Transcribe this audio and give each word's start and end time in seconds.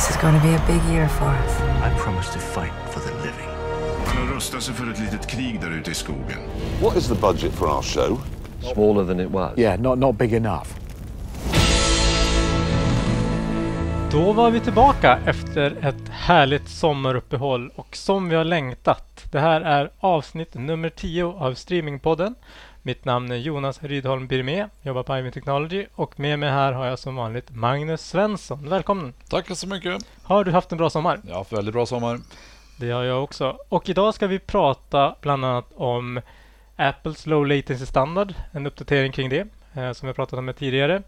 This 0.00 0.10
is 0.10 0.16
going 0.16 0.34
to 0.34 0.40
be 0.40 0.54
a 0.54 0.62
big 0.66 0.82
year 0.92 1.08
for 1.08 1.24
us. 1.24 1.60
I 1.60 1.94
promise 1.98 2.32
to 2.32 2.38
fight 2.38 2.72
for 2.90 3.00
the 3.00 3.14
living. 3.16 3.48
Han 4.06 4.26
har 4.26 4.34
rustat 4.34 4.62
sig 4.62 4.74
för 4.74 4.90
ett 4.90 4.98
litet 4.98 5.26
krig 5.26 5.60
där 5.60 5.70
ute 5.70 5.90
i 5.90 5.94
skogen. 5.94 6.38
What 6.82 6.96
is 6.96 7.08
the 7.08 7.14
budget 7.14 7.52
for 7.52 7.68
our 7.68 7.82
show? 7.82 8.20
Smaller 8.74 9.06
than 9.06 9.20
it 9.20 9.30
was. 9.30 9.58
Yeah, 9.58 9.80
not, 9.80 9.98
not 9.98 10.18
big 10.18 10.32
enough. 10.34 10.66
Då 14.12 14.32
var 14.32 14.50
vi 14.50 14.60
tillbaka 14.60 15.18
efter 15.26 15.76
ett 15.86 16.08
härligt 16.10 16.68
sommaruppehåll 16.68 17.70
och 17.76 17.96
som 17.96 18.28
vi 18.28 18.36
har 18.36 18.44
längtat. 18.44 19.24
Det 19.30 19.40
här 19.40 19.60
är 19.60 19.90
avsnitt 20.00 20.54
nummer 20.54 20.88
10 20.88 21.24
av 21.24 21.54
Streamingpodden. 21.54 22.34
Mitt 22.82 23.04
namn 23.04 23.32
är 23.32 23.36
Jonas 23.36 23.82
Rydholm 23.82 24.26
Birmé, 24.26 24.68
jobbar 24.82 25.02
på 25.02 25.18
Ivy 25.18 25.30
Technology 25.30 25.86
och 25.94 26.20
med 26.20 26.38
mig 26.38 26.50
här 26.50 26.72
har 26.72 26.86
jag 26.86 26.98
som 26.98 27.16
vanligt 27.16 27.50
Magnus 27.50 28.00
Svensson. 28.00 28.68
Välkommen! 28.68 29.14
Tack 29.28 29.56
så 29.56 29.66
mycket. 29.66 30.06
Har 30.22 30.44
du 30.44 30.50
haft 30.50 30.72
en 30.72 30.78
bra 30.78 30.90
sommar? 30.90 31.20
Jag 31.24 31.30
har 31.30 31.38
haft 31.38 31.52
väldigt 31.52 31.74
bra 31.74 31.86
sommar. 31.86 32.20
Det 32.78 32.90
har 32.90 33.04
jag 33.04 33.24
också. 33.24 33.58
Och 33.68 33.88
idag 33.88 34.14
ska 34.14 34.26
vi 34.26 34.38
prata 34.38 35.14
bland 35.20 35.44
annat 35.44 35.72
om 35.74 36.20
Apples 36.76 37.26
Low 37.26 37.46
Latency 37.46 37.86
Standard, 37.86 38.34
en 38.52 38.66
uppdatering 38.66 39.12
kring 39.12 39.28
det, 39.28 39.46
eh, 39.74 39.92
som 39.92 40.08
vi 40.08 40.14
pratat 40.14 40.38
om 40.38 40.52
tidigare. 40.58 41.02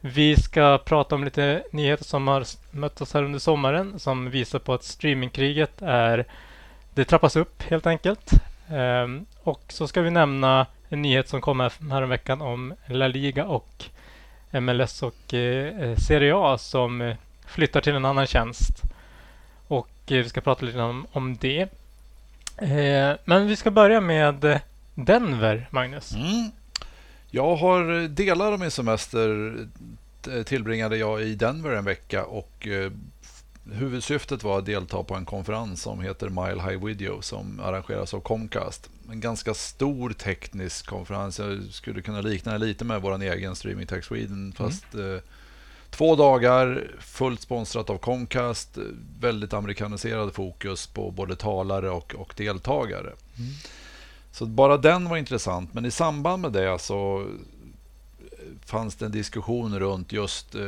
Vi 0.00 0.36
ska 0.36 0.78
prata 0.78 1.14
om 1.14 1.24
lite 1.24 1.62
nyheter 1.70 2.04
som 2.04 2.28
har 2.28 2.44
mött 2.70 3.00
oss 3.00 3.14
här 3.14 3.22
under 3.22 3.38
sommaren 3.38 3.98
som 3.98 4.30
visar 4.30 4.58
på 4.58 4.74
att 4.74 4.84
streamingkriget 4.84 5.82
är 5.82 6.24
det 6.94 7.04
trappas 7.04 7.36
upp 7.36 7.62
helt 7.62 7.86
enkelt. 7.86 8.30
Ehm, 8.68 9.26
och 9.42 9.62
så 9.68 9.88
ska 9.88 10.00
vi 10.00 10.10
nämna 10.10 10.66
en 10.94 11.02
nyhet 11.02 11.28
som 11.28 11.40
kom 11.40 11.60
här 11.60 12.02
veckan 12.02 12.42
om 12.42 12.74
La 12.86 13.08
Liga 13.08 13.44
och 13.46 13.84
MLS 14.50 15.02
och 15.02 15.34
eh, 15.34 15.80
eh, 15.80 15.96
Serie 15.96 16.34
A 16.36 16.58
som 16.58 17.00
eh, 17.00 17.16
flyttar 17.46 17.80
till 17.80 17.94
en 17.94 18.04
annan 18.04 18.26
tjänst. 18.26 18.82
Och 19.68 19.88
eh, 20.06 20.22
vi 20.22 20.28
ska 20.28 20.40
prata 20.40 20.64
lite 20.66 20.80
om, 20.80 21.06
om 21.12 21.36
det. 21.36 21.60
Eh, 22.56 23.16
men 23.24 23.46
vi 23.46 23.56
ska 23.56 23.70
börja 23.70 24.00
med 24.00 24.44
eh, 24.44 24.58
Denver, 24.94 25.68
Magnus. 25.70 26.14
Mm. 26.14 26.50
Jag 27.30 27.56
har 27.56 28.08
delar 28.08 28.52
av 28.52 28.60
min 28.60 28.70
semester 28.70 29.56
eh, 30.32 30.42
tillbringade 30.42 30.96
jag 30.96 31.22
i 31.22 31.34
Denver 31.34 31.70
en 31.70 31.84
vecka 31.84 32.24
och 32.24 32.68
eh, 32.68 32.92
huvudsyftet 33.72 34.42
var 34.42 34.58
att 34.58 34.66
delta 34.66 35.02
på 35.02 35.14
en 35.14 35.24
konferens 35.24 35.82
som 35.82 36.00
heter 36.00 36.28
Mile 36.28 36.62
High 36.62 36.84
Video 36.84 37.22
som 37.22 37.60
arrangeras 37.60 38.14
av 38.14 38.20
Comcast. 38.20 38.90
En 39.10 39.20
ganska 39.20 39.54
stor 39.54 40.10
teknisk 40.10 40.86
konferens. 40.86 41.38
Jag 41.38 41.62
skulle 41.70 42.02
kunna 42.02 42.20
likna 42.20 42.52
det 42.52 42.58
lite 42.58 42.84
med 42.84 43.02
vår 43.02 43.22
egen 43.22 43.56
Streaming 43.56 43.86
Tech 43.86 44.04
Sweden 44.04 44.36
mm. 44.36 44.52
fast 44.52 44.94
mm. 44.94 45.14
eh, 45.14 45.20
två 45.90 46.16
dagar, 46.16 46.90
fullt 47.00 47.40
sponsrat 47.40 47.90
av 47.90 47.98
Comcast. 47.98 48.78
Väldigt 49.20 49.52
amerikaniserad 49.52 50.34
fokus 50.34 50.86
på 50.86 51.10
både 51.10 51.36
talare 51.36 51.90
och, 51.90 52.14
och 52.14 52.34
deltagare. 52.36 53.12
Mm. 53.38 53.52
Så 54.32 54.46
bara 54.46 54.76
den 54.76 55.08
var 55.08 55.16
intressant. 55.16 55.74
Men 55.74 55.84
i 55.84 55.90
samband 55.90 56.42
med 56.42 56.52
det 56.52 56.78
så 56.78 57.26
fanns 58.64 58.94
det 58.94 59.06
en 59.06 59.12
diskussion 59.12 59.78
runt 59.78 60.12
just 60.12 60.54
eh, 60.54 60.62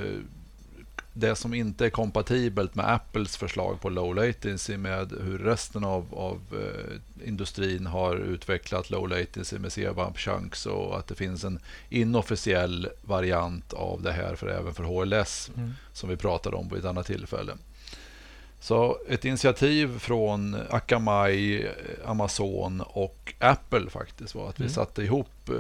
det 1.19 1.37
som 1.37 1.55
inte 1.55 1.87
är 1.87 1.91
kompatibelt 1.91 2.75
med 2.75 2.93
Apples 2.93 3.37
förslag 3.37 3.81
på 3.81 3.89
low 3.89 4.15
latency 4.15 4.77
med 4.77 5.13
hur 5.23 5.39
resten 5.39 5.85
av, 5.85 6.15
av 6.15 6.41
eh, 6.53 7.29
industrin 7.29 7.87
har 7.87 8.17
utvecklat 8.17 8.91
low 8.91 9.09
latency 9.09 9.59
med 9.59 9.73
CVAP 9.73 10.19
chunks 10.19 10.67
och 10.67 10.99
att 10.99 11.07
det 11.07 11.15
finns 11.15 11.45
en 11.45 11.59
inofficiell 11.89 12.89
variant 13.03 13.73
av 13.73 14.03
det 14.03 14.13
här 14.13 14.35
för 14.35 14.49
även 14.49 14.75
för 14.75 14.85
HLS 14.85 15.51
mm. 15.57 15.73
som 15.93 16.09
vi 16.09 16.17
pratade 16.17 16.57
om 16.57 16.69
på 16.69 16.77
ett 16.77 16.85
annat 16.85 17.07
tillfälle. 17.07 17.53
Så 18.61 18.99
ett 19.09 19.25
initiativ 19.25 19.99
från 19.99 20.57
Akamai, 20.71 21.69
Amazon 22.05 22.81
och 22.81 23.35
Apple 23.39 23.91
faktiskt 23.91 24.35
var 24.35 24.49
att 24.49 24.61
vi 24.61 24.65
mm. 24.65 24.75
satte 24.75 25.03
ihop 25.03 25.49
eh, 25.49 25.55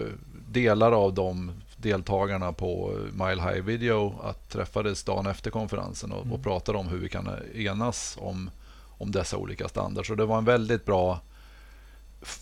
delar 0.48 0.92
av 0.92 1.14
de 1.14 1.52
deltagarna 1.76 2.52
på 2.52 2.98
Mile 3.12 3.42
High 3.42 3.64
Video 3.64 4.14
att 4.22 4.48
träffades 4.48 5.04
dagen 5.04 5.26
efter 5.26 5.50
konferensen 5.50 6.12
och, 6.12 6.22
mm. 6.22 6.32
och 6.32 6.42
pratade 6.42 6.78
om 6.78 6.88
hur 6.88 6.98
vi 6.98 7.08
kan 7.08 7.28
enas 7.54 8.16
om, 8.20 8.50
om 8.98 9.12
dessa 9.12 9.36
olika 9.36 9.68
standarder. 9.68 10.06
Så 10.06 10.14
det 10.14 10.26
var 10.26 10.38
en 10.38 10.44
väldigt 10.44 10.84
bra 10.84 11.20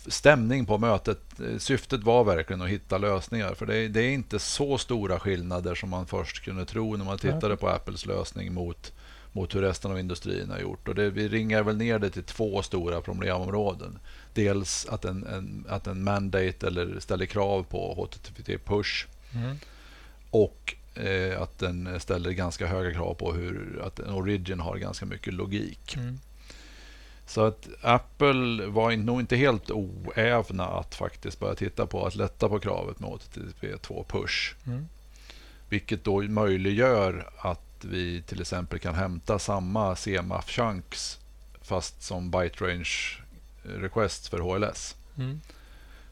stämning 0.07 0.65
på 0.65 0.77
mötet. 0.77 1.19
Syftet 1.57 2.03
var 2.03 2.23
verkligen 2.23 2.61
att 2.61 2.69
hitta 2.69 2.97
lösningar. 2.97 3.53
För 3.53 3.65
det 3.65 3.77
är, 3.77 3.89
det 3.89 4.01
är 4.01 4.11
inte 4.11 4.39
så 4.39 4.77
stora 4.77 5.19
skillnader 5.19 5.75
som 5.75 5.89
man 5.89 6.05
först 6.05 6.43
kunde 6.43 6.65
tro 6.65 6.95
när 6.95 7.05
man 7.05 7.17
tittade 7.17 7.57
på 7.57 7.69
Apples 7.69 8.05
lösning 8.05 8.53
mot 8.53 8.93
mot 9.35 9.55
hur 9.55 9.61
resten 9.61 9.91
av 9.91 9.99
industrin 9.99 10.49
har 10.49 10.59
gjort. 10.59 10.87
Och 10.87 10.95
det, 10.95 11.09
vi 11.09 11.27
ringar 11.27 11.63
väl 11.63 11.77
ner 11.77 11.99
det 11.99 12.09
till 12.09 12.23
två 12.23 12.61
stora 12.61 13.01
problemområden. 13.01 13.99
Dels 14.33 14.85
att 14.85 15.05
en, 15.05 15.23
en, 15.27 15.65
att 15.69 15.87
en 15.87 16.03
mandate 16.03 16.67
eller 16.67 16.99
ställer 16.99 17.25
krav 17.25 17.63
på 17.63 17.93
HTTP 17.93 18.57
push 18.57 19.07
mm. 19.35 19.57
och 20.29 20.75
eh, 20.95 21.41
att 21.41 21.59
den 21.59 21.99
ställer 21.99 22.31
ganska 22.31 22.67
höga 22.67 22.93
krav 22.93 23.13
på 23.13 23.33
hur 23.33 23.81
att 23.85 23.99
en 23.99 24.13
origin 24.13 24.59
har 24.59 24.77
ganska 24.77 25.05
mycket 25.05 25.33
logik. 25.33 25.95
Mm. 25.95 26.19
Så 27.27 27.45
att 27.45 27.67
Apple 27.81 28.65
var 28.65 28.95
nog 28.95 29.19
inte 29.19 29.35
helt 29.35 29.71
oävna 29.71 30.65
att 30.65 30.95
faktiskt 30.95 31.39
börja 31.39 31.55
titta 31.55 31.85
på 31.85 32.05
att 32.05 32.15
lätta 32.15 32.49
på 32.49 32.59
kravet 32.59 32.99
med 32.99 33.09
HTTP 33.09 33.77
2 33.77 34.05
push. 34.07 34.55
Mm. 34.67 34.87
Vilket 35.69 36.03
då 36.03 36.21
möjliggör 36.21 37.29
att 37.37 37.61
vi 37.81 38.21
till 38.21 38.41
exempel 38.41 38.79
kan 38.79 38.95
hämta 38.95 39.39
samma 39.39 39.95
CMAF 39.95 40.49
chunks 40.49 41.19
fast 41.61 42.03
som 42.03 42.31
byte 42.31 42.63
range 42.65 43.21
request 43.63 44.27
för 44.27 44.39
HLS. 44.39 44.95
Mm. 45.17 45.41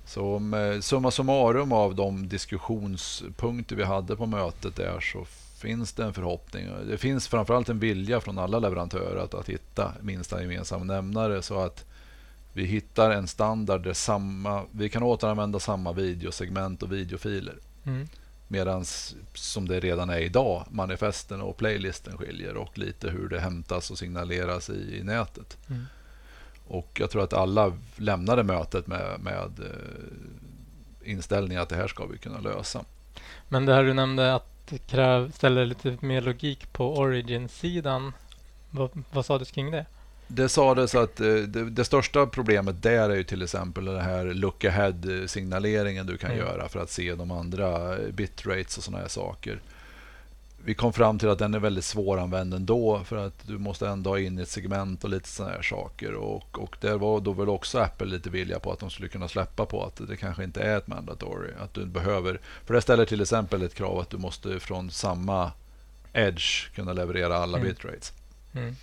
Så 0.06 0.40
med 0.40 0.84
summa 0.84 1.12
summarum 1.12 1.72
av 1.72 1.96
de 1.96 2.28
diskussionspunkter 2.28 3.76
vi 3.76 3.84
hade 3.84 4.16
på 4.16 4.26
mötet 4.26 4.76
där 4.76 5.00
så 5.00 5.26
finns 5.58 5.94
det 5.94 6.04
en 6.04 6.14
förhoppning. 6.14 6.68
Det 6.88 6.98
finns 6.98 7.28
framförallt 7.28 7.70
en 7.70 7.80
vilja 7.80 8.22
från 8.22 8.38
alla 8.38 8.60
leverantörer 8.60 9.24
att, 9.24 9.34
att 9.34 9.50
hitta 9.50 9.94
minsta 10.02 10.42
gemensamma 10.42 10.84
nämnare 10.84 11.42
så 11.42 11.60
att 11.60 11.86
vi 12.54 12.66
hittar 12.66 13.12
en 13.12 13.28
standard 13.28 13.84
där 13.84 13.94
samma, 13.94 14.64
vi 14.72 14.90
kan 14.90 15.04
återanvända 15.04 15.60
samma 15.60 15.94
videosegment 15.94 16.84
och 16.84 16.92
videofiler. 16.92 17.56
Mm. 17.86 18.08
Medan 18.48 18.86
som 19.34 19.68
det 19.68 19.80
redan 19.80 20.10
är 20.10 20.20
idag, 20.20 20.66
manifesten 20.70 21.42
och 21.42 21.58
playlisten 21.58 22.18
skiljer 22.18 22.58
och 22.58 22.78
lite 22.78 23.10
hur 23.10 23.30
det 23.30 23.40
hämtas 23.40 23.92
och 23.92 23.98
signaleras 23.98 24.70
i, 24.70 24.98
i 24.98 25.04
nätet. 25.04 25.58
Mm. 25.70 25.86
Och 26.68 26.98
jag 27.00 27.10
tror 27.10 27.24
att 27.24 27.34
alla 27.34 27.74
lämnade 27.96 28.44
mötet 28.44 28.88
med, 28.88 29.20
med 29.20 29.52
eh, 29.60 31.12
inställningen 31.12 31.64
att 31.64 31.70
det 31.70 31.76
här 31.76 31.88
ska 31.88 32.06
vi 32.06 32.18
kunna 32.18 32.40
lösa. 32.40 32.86
Men 33.50 33.66
det 33.66 33.74
här 33.74 33.84
du 33.84 33.94
nämnde 33.94 34.36
att 34.36 34.54
det 34.70 34.78
kräv, 34.78 35.32
ställer 35.32 35.66
lite 35.66 35.98
mer 36.00 36.22
logik 36.22 36.74
på 36.74 36.98
origin-sidan. 36.98 38.14
Vad, 38.70 39.04
vad 39.12 39.26
sades 39.26 39.52
kring 39.52 39.72
det? 39.72 39.86
Det 40.28 40.50
sades 40.50 40.96
att 40.96 41.20
eh, 41.20 41.28
det, 41.28 41.70
det, 41.70 41.86
största 41.86 42.26
problemet 42.26 42.84
där 42.84 43.10
är 43.10 43.16
ju 43.16 43.24
till 43.24 43.42
exempel 43.42 43.86
den 43.86 44.02
här 44.02 44.26
look 44.26 44.66
ahead-signaleringen 44.66 46.06
du 46.06 46.18
kan 46.18 46.32
mm. 46.32 46.46
göra 46.46 46.70
för 46.70 46.80
att 46.80 46.90
se 46.90 47.16
de 47.16 47.32
andra 47.32 47.98
bitrates 48.12 48.78
och 48.78 48.84
sådana 48.84 49.02
här 49.02 49.10
saker. 49.10 49.62
Vi 50.66 50.74
kom 50.74 50.94
fram 50.94 51.20
till 51.20 51.30
att 51.30 51.40
den 51.40 51.54
är 51.54 51.60
väldigt 51.60 51.86
svåranvänd 51.86 52.54
ändå 52.54 53.04
för 53.06 53.18
att 53.18 53.48
du 53.48 53.58
måste 53.58 53.88
ändå 53.88 54.10
ha 54.10 54.20
in 54.20 54.40
ett 54.40 54.50
segment 54.50 55.04
och 55.04 55.10
lite 55.10 55.30
sådana 55.30 55.54
här 55.54 55.62
saker. 55.62 56.14
Och, 56.14 56.60
och 56.60 56.78
där 56.82 56.98
var 56.98 57.20
då 57.20 57.34
väl 57.34 57.50
också 57.50 57.80
Apple 57.80 58.08
lite 58.08 58.30
vilja 58.30 58.60
på 58.60 58.72
att 58.72 58.80
de 58.80 58.90
skulle 58.90 59.08
kunna 59.08 59.28
släppa 59.28 59.66
på 59.66 59.86
att 59.86 60.08
det 60.08 60.18
kanske 60.18 60.44
inte 60.44 60.62
är 60.62 60.78
ett 60.78 60.88
mandatory. 60.88 61.52
Att 61.60 61.74
du 61.74 61.86
behöver, 61.86 62.40
för 62.66 62.74
det 62.74 62.82
ställer 62.82 63.06
till 63.06 63.22
exempel 63.22 63.62
ett 63.62 63.76
krav 63.76 64.00
att 64.00 64.10
du 64.10 64.18
måste 64.18 64.60
från 64.60 64.92
samma 64.92 65.52
edge 66.14 66.72
kunna 66.76 66.94
leverera 66.94 67.38
alla 67.38 67.58
mm. 67.58 67.70
bitrates. 67.70 68.14
Mm. 68.54 68.76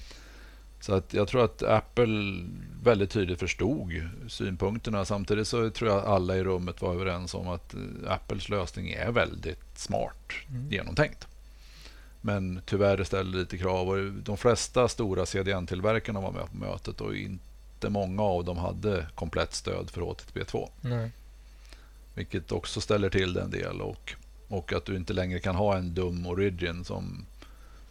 Så 0.81 0.95
att 0.95 1.15
jag 1.15 1.29
tror 1.29 1.45
att 1.45 1.63
Apple 1.63 2.47
väldigt 2.83 3.11
tydligt 3.11 3.39
förstod 3.41 4.09
synpunkterna. 4.29 5.05
Samtidigt 5.05 5.49
så 5.49 5.71
tror 5.71 5.91
jag 5.91 6.05
alla 6.05 6.37
i 6.37 6.45
rummet 6.45 6.83
var 6.83 6.95
överens 6.95 7.35
om 7.35 7.49
att 7.49 7.75
eh, 7.75 8.13
Apples 8.13 8.49
lösning 8.49 8.91
är 8.91 9.11
väldigt 9.11 9.79
smart, 9.79 10.33
mm. 10.49 10.73
genomtänkt. 10.73 11.27
Men 12.21 12.61
tyvärr 12.67 13.05
ställer 13.05 13.39
lite 13.39 13.59
krav. 13.59 13.89
Och 13.89 14.13
de 14.13 14.37
flesta 14.37 14.89
stora 14.89 15.27
CDN-tillverkarna 15.27 16.21
var 16.21 16.33
med 16.33 16.51
på 16.51 16.57
mötet 16.57 17.01
och 17.01 17.17
inte 17.17 17.91
många 17.91 18.23
av 18.23 18.45
dem 18.45 18.59
hade 18.59 19.07
komplett 19.15 19.55
stöd 19.55 19.91
för 19.91 20.01
HTTP2. 20.01 20.69
Nej. 20.81 21.11
Vilket 22.15 22.53
också 22.53 22.81
ställer 22.81 23.11
till 23.11 23.33
det 23.33 23.43
en 23.43 23.51
del. 23.51 23.81
Och, 23.81 24.15
och 24.49 24.73
att 24.73 24.85
du 24.85 24.97
inte 24.97 25.13
längre 25.13 25.41
kan 25.41 25.57
ha 25.57 25.77
en 25.77 25.95
dum 25.95 26.27
origin 26.27 26.85
som 26.85 27.27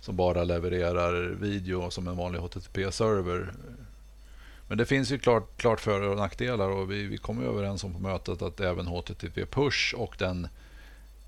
som 0.02 0.16
bara 0.16 0.44
levererar 0.44 1.36
video 1.40 1.92
som 1.92 2.08
en 2.08 2.18
vanlig 2.18 2.40
HTTP-server. 2.40 3.54
Men 4.68 4.78
det 4.78 4.86
finns 4.86 5.12
ju 5.12 5.20
klart, 5.20 5.58
klart 5.58 5.80
för 5.80 6.02
och 6.02 6.18
nackdelar 6.18 6.70
och 6.70 6.92
vi, 6.92 7.04
vi 7.04 7.18
kom 7.18 7.44
överens 7.44 7.84
om 7.84 7.94
på 7.94 8.00
mötet 8.00 8.42
att 8.42 8.60
även 8.60 8.88
HTTP 8.88 9.46
push 9.46 9.96
och 9.98 10.16
den, 10.18 10.48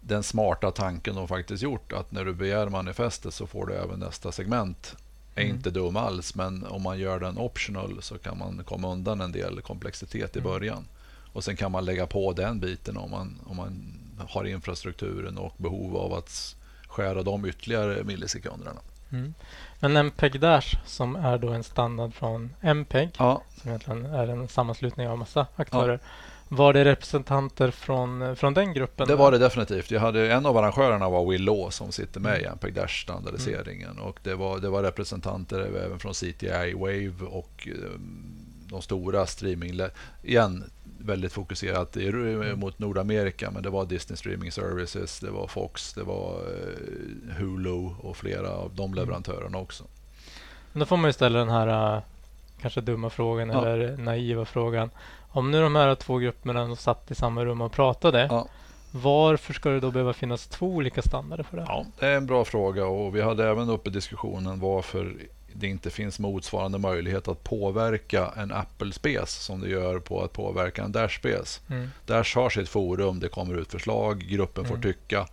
den 0.02 0.24
smarta 0.24 0.72
tanken 0.72 1.16
de 1.16 1.28
faktiskt 1.28 1.64
gjort 1.64 1.94
att 1.94 2.12
när 2.12 2.26
du 2.26 2.34
begär 2.34 2.70
manifestet 2.70 3.34
så 3.34 3.48
får 3.48 3.66
du 3.66 3.74
även 3.74 4.00
nästa 4.00 4.32
segment 4.32 4.96
är 5.36 5.42
Mm. 5.44 5.56
inte 5.56 5.70
dum 5.70 5.96
alls, 5.98 6.36
men 6.36 6.66
om 6.66 6.82
man 6.82 7.00
gör 7.00 7.20
den 7.20 7.38
optional 7.38 7.98
så 8.02 8.18
kan 8.18 8.38
man 8.38 8.64
komma 8.66 8.92
undan 8.92 9.22
en 9.22 9.32
del 9.32 9.62
komplexitet 9.62 10.36
i 10.36 10.40
Mm. 10.40 10.52
början. 10.52 10.86
Och 11.34 11.44
sen 11.44 11.56
kan 11.58 11.72
man 11.72 11.86
lägga 11.86 12.08
på 12.08 12.34
den 12.34 12.60
biten 12.60 12.98
om 12.98 13.12
man, 13.12 13.40
om 13.46 13.58
man 13.58 13.94
har 14.30 14.46
infrastrukturen 14.46 15.38
och 15.38 15.54
behov 15.58 15.98
av 15.98 16.14
att 16.14 16.56
skära 16.88 17.24
de 17.24 17.46
ytterligare 17.46 18.04
millisekunderna. 18.04 18.80
Mm. 19.12 19.34
Men 19.80 19.98
MPEG 19.98 20.40
Dash 20.40 20.78
som 20.86 21.16
är 21.16 21.38
då 21.38 21.50
en 21.50 21.64
standard 21.64 22.14
från 22.14 22.54
MPEG 22.62 23.10
Ja, 23.18 23.42
som 23.62 23.70
egentligen 23.70 24.06
är 24.06 24.28
en 24.28 24.48
sammanslutning 24.48 25.08
av 25.08 25.18
massa 25.18 25.48
aktörer. 25.56 26.00
Var 26.54 26.74
det 26.74 26.86
representanter 26.86 27.72
från, 27.72 28.36
från 28.36 28.54
den 28.54 28.74
gruppen? 28.74 29.08
det 29.08 29.16
var 29.16 29.32
det 29.32 29.38
definitivt. 29.38 29.92
Jag 29.92 30.00
hade, 30.00 30.34
en 30.34 30.46
av 30.46 30.58
arrangörerna 30.58 31.10
var 31.10 31.30
Will 31.30 31.44
Law 31.44 31.70
som 31.70 31.92
sitter 31.92 32.20
med 32.20 32.32
Mm. 32.34 32.44
i 32.46 32.48
MPEG 32.48 32.74
Dash 32.74 33.02
standardiseringen. 33.04 34.00
Och 34.00 34.20
det 34.24 34.36
var, 34.36 34.60
det 34.60 34.70
var 34.70 34.84
representanter 34.84 35.60
även 35.86 36.00
från 36.00 36.14
CTI 36.14 36.74
Wave 36.74 37.26
och 37.30 37.68
eh, 37.68 38.00
de 38.70 38.82
stora 38.82 39.26
streaming... 39.26 39.80
Igen, 40.24 40.64
väldigt 41.00 41.34
fokuserat 41.34 41.98
i, 41.98 42.08
Mm. 42.08 42.60
mot 42.60 42.80
Nordamerika, 42.80 43.52
men 43.52 43.64
det 43.64 43.70
var 43.70 43.86
Disney 43.86 44.18
Streaming 44.18 44.52
Services, 44.52 45.20
det 45.20 45.32
var 45.32 45.48
Fox, 45.48 45.94
det 45.94 46.04
var 46.04 46.34
eh, 46.40 47.36
Hulu 47.38 47.90
och 48.02 48.18
flera 48.18 48.50
av 48.50 48.72
de 48.76 48.84
Mm. 48.86 48.96
leverantörerna 48.96 49.58
också. 49.58 49.84
Men 50.74 50.80
Då 50.80 50.86
får 50.86 50.98
man 50.98 51.10
ju 51.10 51.14
ställa 51.14 51.40
den 51.40 51.50
här 51.50 51.96
äh, 51.98 52.02
kanske 52.62 52.82
dumma 52.82 53.10
frågan 53.10 53.50
Ja. 53.50 53.66
eller 53.68 53.98
naiva 53.98 54.46
frågan. 54.46 54.90
Om 55.34 55.52
nu 55.52 55.62
de 55.62 55.76
här 55.76 55.96
två 55.96 56.18
grupperna 56.18 56.76
satt 56.76 57.12
i 57.12 57.16
samma 57.16 57.46
rum 57.46 57.62
och 57.62 57.72
pratade. 57.72 58.28
Ja. 58.30 58.48
Varför 58.92 59.54
ska 59.54 59.70
det 59.70 59.80
då 59.80 59.92
behöva 59.92 60.14
finnas 60.14 60.48
två 60.48 60.68
olika 60.68 61.02
standarder 61.02 61.44
för 61.44 61.58
det? 61.58 61.66
Ja, 61.68 61.86
det 62.00 62.06
är 62.06 62.18
en 62.18 62.26
bra 62.26 62.46
fråga 62.46 62.86
och 62.86 63.16
vi 63.16 63.22
hade 63.22 63.48
även 63.50 63.70
uppe 63.70 63.90
diskussionen 63.90 64.60
varför 64.60 65.16
det 65.54 65.68
inte 65.68 65.90
finns 65.90 66.20
motsvarande 66.20 66.78
möjlighet 66.78 67.28
att 67.28 67.44
påverka 67.44 68.34
en 68.38 68.52
Apple-spec 68.52 69.30
som 69.30 69.62
det 69.62 69.70
gör 69.70 70.00
på 70.00 70.24
att 70.24 70.34
påverka 70.34 70.84
en 70.84 70.92
Dash-spec. 70.92 71.62
Mm. 71.70 71.90
Dash 72.06 72.36
har 72.36 72.50
sitt 72.50 72.70
forum, 72.70 73.20
det 73.20 73.28
kommer 73.30 73.58
ut 73.58 73.72
förslag, 73.72 74.20
gruppen 74.20 74.66
får 74.66 74.76
Mm. 74.76 74.82
tycka. 74.94 75.28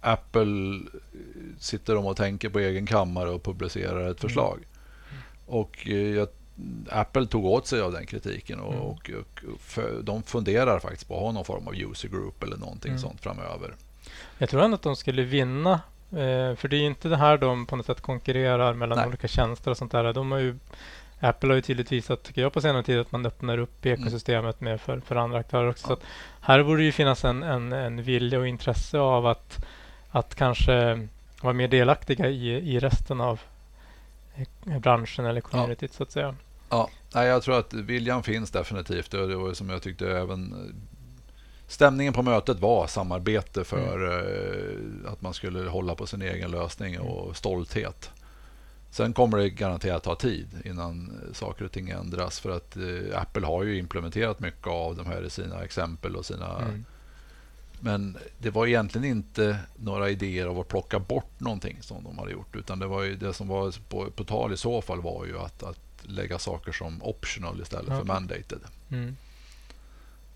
Apple 0.00 0.80
sitter 1.58 1.94
de 1.94 2.06
och 2.06 2.16
tänker 2.16 2.48
på 2.48 2.58
egen 2.58 2.86
kammare 2.86 3.30
och 3.30 3.42
publicerar 3.42 4.10
ett 4.10 4.20
förslag. 4.20 4.58
Och 5.46 5.78
eh, 5.86 5.92
jag, 5.96 6.28
Apple 6.90 7.26
tog 7.26 7.44
åt 7.44 7.66
sig 7.66 7.80
av 7.80 7.92
den 7.92 8.06
kritiken 8.06 8.60
och, 8.60 8.72
Mm. 8.74 8.82
och, 8.86 9.10
och 9.54 9.60
för, 9.60 10.02
de 10.02 10.22
funderar 10.22 10.78
faktiskt 10.78 11.08
på 11.08 11.14
att 11.16 11.20
ha 11.22 11.32
någon 11.32 11.44
form 11.44 11.68
av 11.68 11.74
user 11.76 12.08
group 12.08 12.42
eller 12.42 12.56
någonting 12.56 12.90
Mm. 12.90 13.00
sånt 13.02 13.20
framöver. 13.20 13.74
Jag 14.38 14.48
tror 14.50 14.62
ändå 14.62 14.74
att 14.74 14.82
de 14.82 14.96
skulle 14.96 15.22
vinna. 15.22 15.72
Eh, 16.10 16.54
för 16.56 16.68
det 16.68 16.76
är 16.76 16.80
inte 16.82 17.08
det 17.08 17.16
här 17.16 17.38
de 17.38 17.66
på 17.66 17.76
något 17.76 17.86
sätt 17.86 18.00
konkurrerar 18.00 18.74
mellan 18.74 18.98
Nej. 18.98 19.06
olika 19.08 19.28
tjänster 19.28 19.70
och 19.70 19.76
sånt 19.76 19.92
där. 19.92 20.12
De 20.12 20.32
har 20.32 20.38
ju, 20.38 20.56
Apple 21.20 21.48
har 21.48 21.54
ju 21.54 21.62
tydligt 21.62 21.92
visat, 21.92 22.22
tycker 22.22 22.42
jag, 22.42 22.52
på 22.52 22.60
senare 22.60 22.82
tid 22.82 22.98
att 22.98 23.12
man 23.12 23.26
öppnar 23.26 23.58
upp 23.58 23.86
ekosystemet 23.86 24.60
mer 24.60 24.76
för, 24.76 25.00
för 25.00 25.16
andra 25.16 25.38
aktörer 25.38 25.68
också. 25.70 25.86
Mm. 25.86 25.98
Ja. 26.00 26.06
Så 26.46 26.52
här 26.52 26.62
borde 26.62 26.82
ju 26.82 26.92
finnas 26.92 27.24
en, 27.24 27.42
en, 27.42 27.72
en 27.72 28.02
vilja 28.02 28.38
och 28.38 28.48
intresse 28.48 28.98
av 28.98 29.26
att, 29.26 29.64
att 30.10 30.34
kanske 30.34 31.06
vara 31.40 31.52
mer 31.54 31.68
delaktiga 31.68 32.28
i, 32.28 32.48
i 32.74 32.78
resten 32.78 33.20
av 33.20 33.40
eh, 34.66 34.78
branschen 34.78 35.26
eller 35.26 35.40
communityt 35.40 35.92
så 35.94 36.02
att 36.02 36.12
säga. 36.12 36.34
Ja, 36.70 36.90
nej, 37.14 37.26
jag 37.26 37.42
tror 37.42 37.58
att 37.58 37.72
viljan 37.72 38.22
finns 38.22 38.50
definitivt. 38.50 39.10
Det 39.10 39.36
var 39.36 39.54
som 39.54 39.70
jag 39.70 39.82
tyckte 39.82 40.10
även 40.10 40.52
eh, 40.52 40.74
stämningen 41.68 42.12
på 42.12 42.22
mötet 42.22 42.60
var 42.60 42.86
samarbete 42.86 43.64
för 43.64 44.06
eh, 44.06 45.12
att 45.12 45.22
man 45.22 45.34
skulle 45.34 45.70
hålla 45.70 45.94
på 45.94 46.06
sin 46.06 46.22
egen 46.22 46.50
lösning 46.50 47.00
och 47.00 47.36
stolthet. 47.36 48.10
Sen 48.90 49.12
kommer 49.12 49.38
det 49.38 49.50
garanterat 49.50 50.02
ta 50.02 50.14
tid 50.14 50.48
innan 50.64 51.10
eh, 51.10 51.32
saker 51.32 51.64
och 51.64 51.72
ting 51.72 51.88
ändras 51.88 52.40
för 52.40 52.50
att 52.50 52.76
Apple 53.14 53.46
har 53.46 53.64
ju 53.64 53.78
implementerat 53.78 54.40
mycket 54.40 54.66
av 54.66 54.96
de 54.96 55.06
här 55.06 55.22
i 55.26 55.30
sina 55.30 55.64
exempel 55.64 56.16
och 56.16 56.26
sina 56.26 56.58
Mm. 56.58 56.84
men 57.80 58.18
det 58.38 58.50
var 58.50 58.66
egentligen 58.66 59.04
inte 59.04 59.58
några 59.76 60.10
idéer 60.10 60.46
av 60.46 60.60
att 60.60 60.68
plocka 60.68 60.98
bort 60.98 61.40
någonting 61.40 61.78
som 61.80 62.04
de 62.04 62.18
hade 62.18 62.32
gjort. 62.32 62.56
Utan 62.56 62.78
det 62.78 62.86
var 62.86 63.02
ju 63.02 63.16
det 63.16 63.32
som 63.32 63.48
var 63.48 63.74
på, 63.88 64.10
på 64.10 64.24
tal 64.24 64.52
i 64.52 64.56
så 64.56 64.82
fall 64.82 65.00
var 65.02 65.24
ju 65.24 65.38
att, 65.38 65.62
att 65.62 65.86
lägga 66.08 66.38
saker 66.38 66.72
som 66.72 67.02
optional 67.02 67.60
istället 67.62 67.88
Ja. 67.90 67.98
för 67.98 68.04
mandated. 68.04 68.60
Mm. 68.90 69.16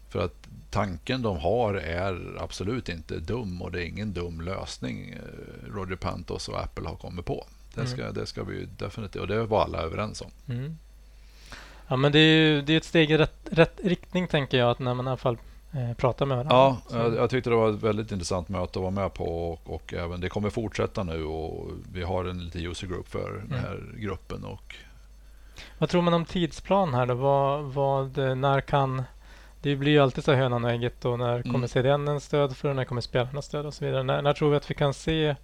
För 0.08 0.25
att 0.25 0.49
tanken 0.70 1.22
de 1.22 1.37
har 1.38 1.75
är 1.75 2.37
absolut 2.40 2.88
inte 2.88 3.19
dum 3.19 3.62
och 3.62 3.72
det 3.72 3.82
är 3.82 3.87
ingen 3.87 4.12
dum 4.12 4.40
lösning 4.40 5.11
eh, 5.11 5.72
Roger 5.75 5.96
Pantos 5.96 6.49
och 6.49 6.61
Apple 6.61 6.88
har 6.88 6.96
kommit 6.96 7.25
på. 7.25 7.46
Det 7.75 7.87
ska, 7.87 8.12
det 8.12 8.26
ska 8.26 8.43
vi 8.44 8.69
definitivt, 8.78 9.20
och 9.22 9.28
det 9.28 9.44
var 9.46 9.62
alla 9.64 9.78
överens 9.78 10.20
om. 10.22 10.31
Mm. 10.49 10.78
Ja 11.88 11.96
men 11.96 12.12
det 12.12 12.19
är 12.19 12.37
ju 12.46 12.62
det 12.62 12.73
är 12.73 12.76
ett 12.76 12.84
steg 12.84 13.11
i 13.11 13.19
rätt, 13.19 13.37
rätt 13.50 13.81
riktning 13.84 14.28
tänker 14.28 14.58
jag 14.58 14.70
att 14.70 14.78
när 14.78 14.94
man 14.94 15.06
i 15.06 15.08
alla 15.08 15.16
fall 15.16 15.38
eh, 15.73 15.93
pratar 15.96 16.26
med 16.26 16.37
varandra. 16.37 16.56
Ja, 16.90 16.99
jag, 16.99 17.14
jag 17.16 17.31
tyckte 17.31 17.50
det 17.50 17.56
var 17.56 17.70
ett 17.70 17.82
väldigt 17.82 18.12
intressant 18.12 18.49
möte 18.49 18.62
att 18.78 18.82
vara 18.82 18.90
med 18.90 19.14
på 19.14 19.52
och, 19.52 19.75
och 19.75 19.94
även 19.94 20.20
det 20.20 20.28
kommer 20.28 20.50
fortsätta 20.50 21.02
nu 21.02 21.25
och 21.25 21.70
vi 21.93 22.02
har 22.02 22.25
en 22.25 22.44
liten 22.44 22.61
user 22.66 22.87
group 22.87 23.08
för 23.08 23.31
den 23.32 23.46
Mm. 23.46 23.58
här 23.61 23.94
gruppen 23.96 24.44
och 24.44 24.75
Vad 25.79 25.89
tror 25.89 26.03
man 26.03 26.15
om 26.15 26.25
tidsplan 26.25 26.95
här 26.95 27.07
då? 27.07 27.15
Vad, 27.15 27.65
vad, 27.65 28.17
när 28.17 28.61
kan... 28.61 29.03
Det 29.62 29.77
blir 29.77 29.93
ju 29.93 29.99
alltid 29.99 30.25
så 30.25 30.33
här 30.33 30.39
hönan 30.39 30.65
och 30.65 30.71
ägget 30.71 31.05
och 31.05 31.19
när 31.19 31.43
kommer 31.43 31.57
Mm. 31.57 31.69
CDN 31.69 32.21
stöd 32.21 32.57
för 32.57 32.75
när 32.75 32.85
kommer 32.85 33.01
spelarna 33.01 33.43
stöd 33.43 33.67
och 33.67 33.75
så 33.75 33.85
vidare. 33.85 34.03
När, 34.03 34.23
när 34.23 34.33
tror 34.33 34.51
vi 34.51 34.57
att 34.57 34.71
vi 34.71 34.75
kan 34.75 34.95
se 34.95 35.37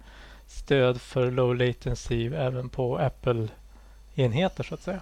stöd 0.47 1.01
för 1.01 1.31
low 1.31 1.55
latency 1.55 2.27
även 2.27 2.69
på 2.69 2.97
Apple-enheter 2.97 4.63
så 4.63 4.73
att 4.73 4.81
säga? 4.81 5.01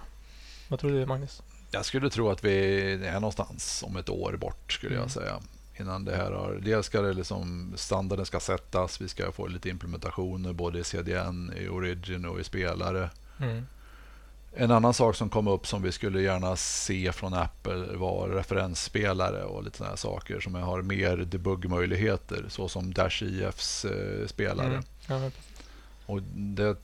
Vad 0.70 0.80
tror 0.80 0.92
du 0.92 1.06
Magnus? 1.06 1.42
jag 1.72 1.86
skulle 1.86 2.10
tro 2.10 2.30
att 2.30 2.44
vi 2.44 2.82
är 3.06 3.14
någonstans 3.14 3.84
om 3.88 3.98
ett 3.98 4.10
år 4.10 4.38
bort 4.38 4.74
skulle 4.74 4.96
Mm. 4.96 5.02
jag 5.04 5.12
säga. 5.12 5.40
Innan 5.80 6.06
det 6.06 6.16
här 6.16 6.32
har, 6.32 6.60
dels 6.64 6.86
ska 6.86 7.02
det 7.02 7.14
liksom, 7.14 7.74
standarden 7.76 8.26
ska 8.26 8.40
sättas, 8.40 9.02
vi 9.02 9.08
ska 9.08 9.32
få 9.32 9.48
lite 9.48 9.70
implementationer 9.70 10.54
både 10.54 10.80
i 10.80 10.84
CDN, 10.84 11.54
i 11.58 11.68
Origin 11.68 12.26
och 12.26 12.40
i 12.40 12.44
spelare. 12.44 13.10
Mm. 13.40 13.68
En 14.58 14.72
annan 14.72 14.94
sak 14.94 15.16
som 15.16 15.30
kom 15.30 15.48
upp 15.48 15.68
som 15.68 15.82
vi 15.82 15.92
skulle 15.92 16.22
gärna 16.22 16.56
se 16.56 17.12
från 17.12 17.34
Apple 17.34 17.86
var 17.96 18.28
referensspelare 18.30 19.44
och 19.44 19.64
lite 19.64 19.78
sådana 19.78 19.98
saker 19.98 20.40
som 20.40 20.56
har 20.56 20.82
mer 20.82 21.18
debuggmöjligheter 21.18 22.46
såsom 22.50 22.94
Dash 22.94 23.24
IFs 23.24 23.86
eh, 23.86 24.28
spelare. 24.28 24.68
Mm. 24.68 24.84
Ja, 25.08 25.30
Och 26.06 26.22
det 26.36 26.76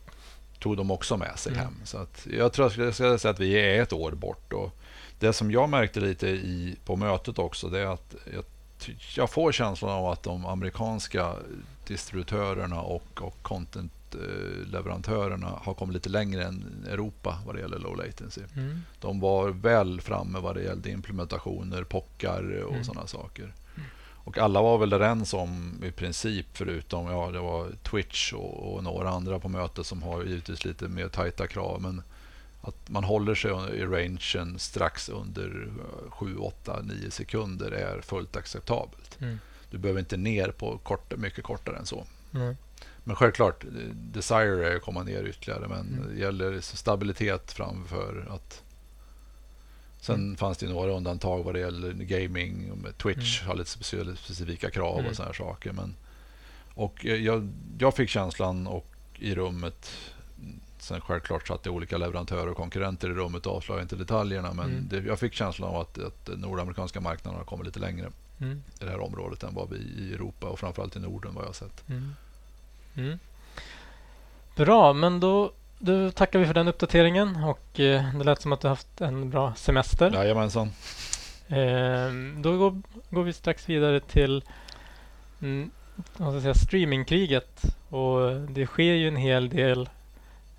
tog 0.59 0.77
de 0.77 0.91
också 0.91 1.17
med 1.17 1.39
sig 1.39 1.51
Mm. 1.51 1.63
hem. 1.65 1.75
Så 1.83 1.97
att 1.97 2.27
jag 2.37 2.53
tror 2.53 2.65
att 2.67 2.77
jag 2.77 2.93
ska 2.95 3.17
säga 3.17 3.31
att 3.31 3.39
vi 3.39 3.53
är 3.53 3.81
ett 3.81 3.93
år 3.93 4.11
bort. 4.11 4.53
Och 4.53 4.75
det 5.19 5.33
som 5.33 5.51
jag 5.51 5.69
märkte 5.69 5.99
lite 5.99 6.27
i, 6.27 6.75
på 6.85 6.95
mötet 6.95 7.39
också 7.39 7.67
det 7.69 7.79
är 7.79 7.85
att 7.93 8.15
jag, 8.33 8.43
jag 9.15 9.29
får 9.29 9.51
känslan 9.51 9.91
av 9.91 10.05
att 10.07 10.23
de 10.23 10.45
amerikanska 10.45 11.35
distributörerna 11.87 12.81
och, 12.81 13.21
och 13.21 13.37
content-leverantörerna 14.11 15.59
har 15.61 15.73
kommit 15.73 15.93
lite 15.93 16.09
längre 16.09 16.43
än 16.43 16.85
Europa 16.89 17.39
vad 17.45 17.55
det 17.55 17.61
gäller 17.61 17.79
low 17.79 17.97
latency. 17.97 18.41
Mm. 18.55 18.81
De 18.99 19.19
var 19.19 19.49
väl 19.49 20.01
framme 20.01 20.39
vad 20.39 20.55
det 20.55 20.63
gällde 20.63 20.89
implementationer, 20.89 21.83
pockar 21.83 22.63
och 22.63 22.71
Mm. 22.71 22.83
sådana 22.83 23.07
saker. 23.07 23.53
Och 24.23 24.37
alla 24.37 24.61
var 24.61 24.77
väl 24.77 24.93
överens 24.93 25.33
om 25.33 25.83
i 25.83 25.91
princip 25.91 26.45
förutom 26.53 27.07
ja, 27.07 27.31
det 27.31 27.39
var 27.39 27.71
Twitch 27.83 28.33
och, 28.33 28.73
och 28.73 28.83
några 28.83 29.09
andra 29.09 29.39
på 29.39 29.49
mötet 29.49 29.85
som 29.85 30.03
har 30.03 30.23
givetvis 30.23 30.65
lite 30.65 30.87
mer 30.87 31.07
tajta 31.07 31.47
krav. 31.47 31.81
Men 31.81 32.01
att 32.61 32.89
man 32.89 33.03
håller 33.03 33.35
sig 33.35 33.51
i 33.51 33.85
rangen 33.85 34.59
strax 34.59 35.09
under 35.09 35.69
7, 36.09 36.37
8, 36.37 36.81
9 36.81 37.11
sekunder 37.11 37.71
är 37.71 38.01
fullt 38.01 38.35
acceptabelt. 38.35 39.17
Mm. 39.21 39.39
Du 39.71 39.77
behöver 39.77 39.99
inte 39.99 40.17
ner 40.17 40.51
på 40.51 40.77
kort, 40.77 41.17
mycket 41.17 41.43
kortare 41.43 41.77
än 41.77 41.85
så. 41.85 42.03
Mm. 42.33 42.55
Men 43.03 43.15
självklart, 43.15 43.65
Desire 43.93 44.71
är 44.71 44.75
att 44.75 44.81
komma 44.81 45.03
ner 45.03 45.23
ytterligare. 45.23 45.67
Men 45.67 45.79
Mm. 45.93 46.13
det 46.15 46.19
gäller 46.21 46.61
stabilitet 46.61 47.51
framför 47.51 48.25
att... 48.29 48.63
Sen 50.01 50.15
Mm. 50.15 50.35
fanns 50.37 50.57
det 50.57 50.67
några 50.69 50.91
undantag 50.91 51.43
vad 51.43 51.53
det 51.55 51.59
gäller 51.59 51.93
gaming. 51.93 52.71
Twitch 52.97 53.41
har 53.43 53.55
lite 53.55 53.69
speci- 53.69 54.15
specifika 54.15 54.69
krav 54.71 54.99
Mm. 54.99 55.09
och 55.09 55.15
sådana 55.15 55.27
här 55.29 55.33
saker. 55.37 55.71
Men, 55.73 55.95
och 56.73 57.05
eh, 57.05 57.15
jag, 57.15 57.49
jag 57.79 57.95
fick 57.95 58.09
känslan 58.09 58.67
och 58.67 58.87
i 59.15 59.35
rummet 59.35 59.91
Sen 60.79 61.01
självklart 61.01 61.47
satt 61.47 61.63
det 61.63 61.69
olika 61.69 61.97
leverantörer 61.97 62.47
och 62.47 62.57
konkurrenter 62.57 63.09
i 63.09 63.13
rummet 63.13 63.45
och 63.45 63.55
avslöjade 63.55 63.81
inte 63.83 63.95
detaljerna. 63.95 64.53
Men 64.53 64.65
Mm. 64.71 64.87
det, 64.89 64.97
jag 64.99 65.19
fick 65.19 65.33
känslan 65.33 65.69
av 65.69 65.81
att, 65.81 65.97
att 65.97 66.29
nordamerikanska 66.37 67.01
marknaden 67.01 67.37
har 67.37 67.45
kommit 67.45 67.65
lite 67.65 67.79
längre 67.79 68.11
Mm. 68.39 68.57
i 68.81 68.83
det 68.85 68.89
här 68.89 68.99
området 68.99 69.43
än 69.43 69.53
vad 69.53 69.69
vi 69.69 69.77
i 69.77 70.13
Europa 70.13 70.47
och 70.47 70.59
framförallt 70.59 70.95
i 70.95 70.99
Norden 70.99 71.33
vad 71.33 71.43
jag 71.43 71.47
har 71.49 71.53
sett. 71.53 71.89
Mm. 71.89 72.13
Mm. 72.97 73.19
Bra, 74.55 74.93
men 74.93 75.19
då, 75.19 75.51
då 75.79 76.11
tackar 76.11 76.39
vi 76.39 76.45
för 76.45 76.53
den 76.53 76.67
uppdateringen 76.67 77.43
och 77.43 77.79
eh, 77.79 78.17
det 78.17 78.23
lät 78.23 78.41
som 78.41 78.53
att 78.53 78.61
du 78.61 78.67
haft 78.67 79.01
en 79.01 79.29
bra 79.29 79.53
semester. 79.55 80.11
Jajamensan. 80.13 80.71
Eh, 81.47 82.11
då 82.37 82.57
går, 82.57 82.81
går 83.09 83.23
vi 83.23 83.33
strax 83.33 83.69
vidare 83.69 83.99
till 83.99 84.43
mm, 85.41 85.71
vad 85.95 86.27
ska 86.27 86.33
jag 86.33 86.41
säga, 86.41 86.65
streamingkriget. 86.67 87.75
Och 87.89 88.41
det 88.49 88.65
sker 88.65 88.93
ju 88.93 89.07
en 89.07 89.15
hel 89.15 89.49
del 89.49 89.89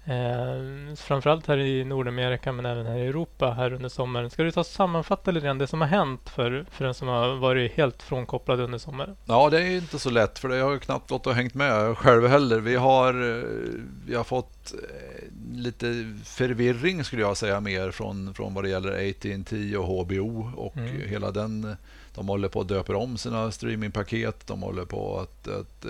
Eh, 0.05 0.95
framförallt 0.97 1.47
här 1.47 1.59
i 1.59 1.85
Nordamerika 1.85 2.53
men 2.53 2.67
även 2.67 2.87
här 2.87 2.97
i 2.99 3.07
Europa 3.07 3.51
här 3.51 3.73
under 3.73 3.89
sommaren. 3.89 4.31
Ska 4.31 4.43
du 4.43 4.51
ta 4.51 4.65
sammanfatta 4.65 5.31
lite 5.31 5.47
grann 5.47 5.59
det 5.59 5.67
som 5.67 5.81
har 5.81 5.89
hänt 5.89 6.29
för, 6.29 6.67
för 6.71 6.85
den 6.85 6.95
som 6.95 7.09
har 7.09 7.35
varit 7.35 7.73
helt 7.73 8.03
frånkopplad 8.03 8.61
under 8.61 8.79
sommaren? 8.79 9.17
Ja, 9.25 9.51
det 9.51 9.63
är 9.63 9.71
inte 9.77 9.99
så 9.99 10.11
lätt 10.11 10.39
för 10.39 10.49
det 10.49 10.57
har 10.57 10.73
ju 10.73 10.79
knappt 10.79 11.11
gått 11.11 11.27
och 11.27 11.35
hängt 11.35 11.55
med 11.55 11.99
själv 11.99 12.27
heller. 12.27 12.61
Vi 12.61 12.77
har, 12.77 13.39
eh, 13.39 13.45
vi 14.07 14.15
har 14.15 14.25
fått 14.25 14.73
eh, 14.75 15.25
lite 15.53 15.87
förvirring 16.25 17.05
skulle 17.05 17.23
jag 17.23 17.37
säga 17.37 17.61
mer 17.61 17.91
från, 17.91 18.35
från 18.35 18.55
vad 18.55 18.65
det 18.65 18.71
gäller 18.71 19.11
AT&T 19.11 19.77
och 19.77 19.87
HBO 20.07 20.53
och 20.57 20.77
Mm. 20.77 21.09
hela 21.09 21.31
den. 21.31 21.77
De 22.15 22.29
håller 22.29 22.49
på 22.49 22.61
att 22.61 22.69
döpa 22.69 22.97
om 22.97 23.19
sina 23.19 23.51
streamingpaket. 23.53 24.47
De 24.47 24.63
håller 24.63 24.85
på 24.85 25.19
att, 25.21 25.49
att 25.49 25.87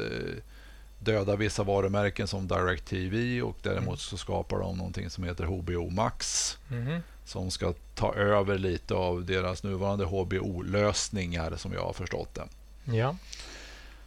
döda 1.05 1.37
vissa 1.37 1.63
varumärken 1.63 2.27
som 2.29 2.49
DirecTV 2.49 3.43
och 3.43 3.57
däremot 3.63 4.01
så 4.01 4.17
skapar 4.17 4.59
de 4.59 4.77
någonting 4.79 5.11
som 5.11 5.25
heter 5.25 5.45
HBO 5.45 5.91
Max 5.91 6.59
Mhm. 6.69 7.01
som 7.25 7.51
ska 7.51 7.75
ta 7.95 8.15
över 8.15 8.59
lite 8.59 8.95
av 8.95 9.25
deras 9.25 9.63
nuvarande 9.63 10.05
HBO-lösningar 10.05 11.53
som 11.57 11.73
jag 11.73 11.85
har 11.85 11.93
förstått 11.93 12.35
det. 12.35 12.49
Ja. 12.97 13.17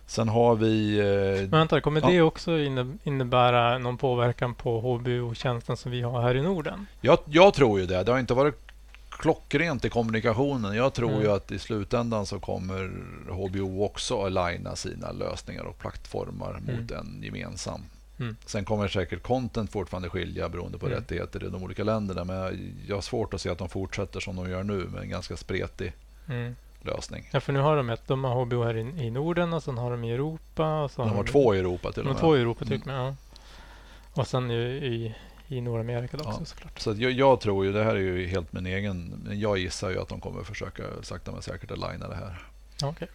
Sen 0.08 0.30
har 0.30 0.56
vi... 0.56 1.00
Eh, 1.00 1.42
Men 1.42 1.50
vänta, 1.50 1.82
kommer 1.82 2.02
Ja. 2.02 2.08
det 2.08 2.22
också 2.22 2.52
inne- 2.52 2.98
innebära 3.04 3.78
någon 3.78 3.98
påverkan 3.98 4.54
på 4.56 4.80
HBO-tjänsten 4.82 5.78
som 5.78 5.92
vi 5.92 6.02
har 6.02 6.22
här 6.22 6.36
i 6.36 6.42
Norden? 6.42 6.86
jag, 7.02 7.18
jag 7.26 7.54
tror 7.54 7.80
ju 7.80 7.86
det. 7.86 8.04
Det 8.04 8.12
har 8.12 8.20
inte 8.20 8.34
varit 8.34 8.65
klockrent 9.18 9.86
i 9.86 9.90
kommunikationen. 9.90 10.76
Jag 10.76 10.94
tror 10.94 11.10
Mm. 11.10 11.22
ju 11.22 11.32
att 11.32 11.52
i 11.52 11.60
slutändan 11.60 12.26
så 12.26 12.40
kommer 12.40 12.92
HBO 13.32 13.84
också 13.84 14.22
aligna 14.26 14.76
sina 14.76 15.12
lösningar 15.12 15.64
och 15.64 15.80
plattformar 15.80 16.60
mot 16.68 16.92
en 16.92 17.22
gemensam. 17.24 17.82
Mm. 18.20 18.36
Sen 18.46 18.66
kommer 18.66 18.88
säkert 18.88 19.24
content 19.24 19.72
fortfarande 19.72 20.10
skilja 20.10 20.50
beroende 20.50 20.78
på 20.78 20.86
Mm. 20.86 20.98
rättigheter 21.00 21.44
i 21.46 21.50
de 21.50 21.64
olika 21.64 21.84
länderna. 21.84 22.24
Men 22.24 22.74
jag, 22.88 22.96
har 22.96 23.02
svårt 23.02 23.34
att 23.34 23.42
se 23.42 23.50
att 23.50 23.58
de 23.58 23.70
fortsätter 23.70 24.20
som 24.20 24.36
de 24.36 24.50
gör 24.50 24.64
nu 24.64 24.86
med 24.94 25.02
en 25.02 25.10
ganska 25.10 25.38
spretig 25.38 25.94
Mm. 26.30 26.56
lösning. 26.82 27.30
Ja, 27.34 27.40
för 27.40 27.54
nu 27.54 27.60
har 27.60 27.78
de 27.78 27.90
ett. 27.90 28.08
De 28.08 28.24
har 28.24 28.46
HBO 28.46 28.64
här 28.64 28.78
i, 28.78 28.80
i 29.06 29.12
Norden 29.12 29.54
och 29.54 29.64
sen 29.64 29.78
har 29.78 29.92
de 29.92 30.04
i 30.04 30.12
Europa. 30.12 30.84
Och 30.84 30.92
så 30.92 31.02
De 31.02 31.10
har 31.12 31.24
de- 31.24 31.32
två 31.32 31.56
i 31.56 31.60
Europa 31.60 31.92
till 31.92 32.04
De 32.04 32.10
och 32.10 32.16
har 32.16 32.22
med. 32.22 32.22
två 32.22 32.38
i 32.38 32.42
Europa 32.42 32.66
Mm. 32.66 32.72
till 32.72 32.82
och 32.82 32.96
med. 32.96 33.06
Ja. 33.08 33.16
Och 34.14 34.28
sen 34.28 34.52
i, 34.52 34.56
i, 34.64 35.16
i 35.48 35.62
Nordamerika 35.62 36.18
också 36.18 36.30
Ja. 36.40 36.46
såklart. 36.46 36.80
Så 36.80 36.94
jag, 36.98 37.12
jag 37.12 37.40
tror 37.42 37.66
ju, 37.66 37.72
det 37.74 37.84
här 37.84 37.96
är 37.96 38.00
ju 38.00 38.28
helt 38.28 38.54
min 38.54 38.66
egen, 38.66 39.22
men 39.26 39.40
jag 39.40 39.58
gissar 39.58 39.90
ju 39.90 40.00
att 40.02 40.10
de 40.10 40.20
kommer 40.22 40.44
försöka 40.44 40.84
sakta 41.02 41.32
men 41.32 41.42
säkert 41.42 41.72
aligna 41.72 42.08
det 42.08 42.16
här. 42.16 42.44
Okej. 42.84 43.08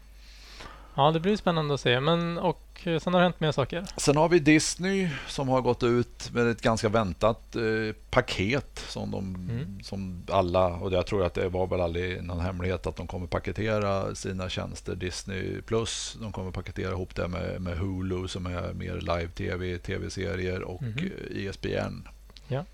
Ja, 0.95 1.11
det 1.11 1.21
blir 1.21 1.37
spännande 1.37 1.75
att 1.75 1.81
se. 1.81 2.01
Men 2.01 2.39
och 2.39 2.63
eh, 2.85 2.99
sen 2.99 3.15
har 3.15 3.21
det 3.21 3.25
hänt 3.27 3.41
mer 3.41 3.53
saker. 3.53 3.87
Sen 3.97 4.17
har 4.17 4.29
vi 4.29 4.39
Disney 4.39 5.09
som 5.29 5.49
har 5.49 5.61
gått 5.61 5.83
ut 5.83 6.31
med 6.35 6.47
ett 6.47 6.63
ganska 6.63 6.89
väntat 6.89 7.57
eh, 7.57 7.63
paket 8.11 8.79
som, 8.89 9.11
de, 9.11 9.35
Mm. 9.35 9.81
som 9.83 10.23
alla, 10.31 10.67
och 10.67 10.93
jag 10.93 11.07
tror 11.07 11.25
att 11.25 11.35
det 11.35 11.49
var 11.49 11.67
väl 11.67 11.81
aldrig 11.81 12.23
någon 12.23 12.41
hemlighet 12.41 12.87
att 12.87 12.97
de 12.97 13.07
kommer 13.07 13.27
paketera 13.27 14.15
sina 14.15 14.49
tjänster 14.49 14.95
Disney 14.95 15.63
Plus. 15.63 16.17
De 16.21 16.33
kommer 16.33 16.51
paketera 16.51 16.91
ihop 16.91 17.15
det 17.17 17.29
med, 17.29 17.61
med 17.63 17.79
Hulu 17.79 18.29
som 18.29 18.47
är 18.47 18.73
mer 18.73 18.95
live-tv, 19.01 19.79
tv-serier 19.79 20.63
och 20.63 20.83
Mhm. 20.83 20.99
eh, 20.99 21.37
ISBN. 21.37 22.09
Ja. 22.51 22.65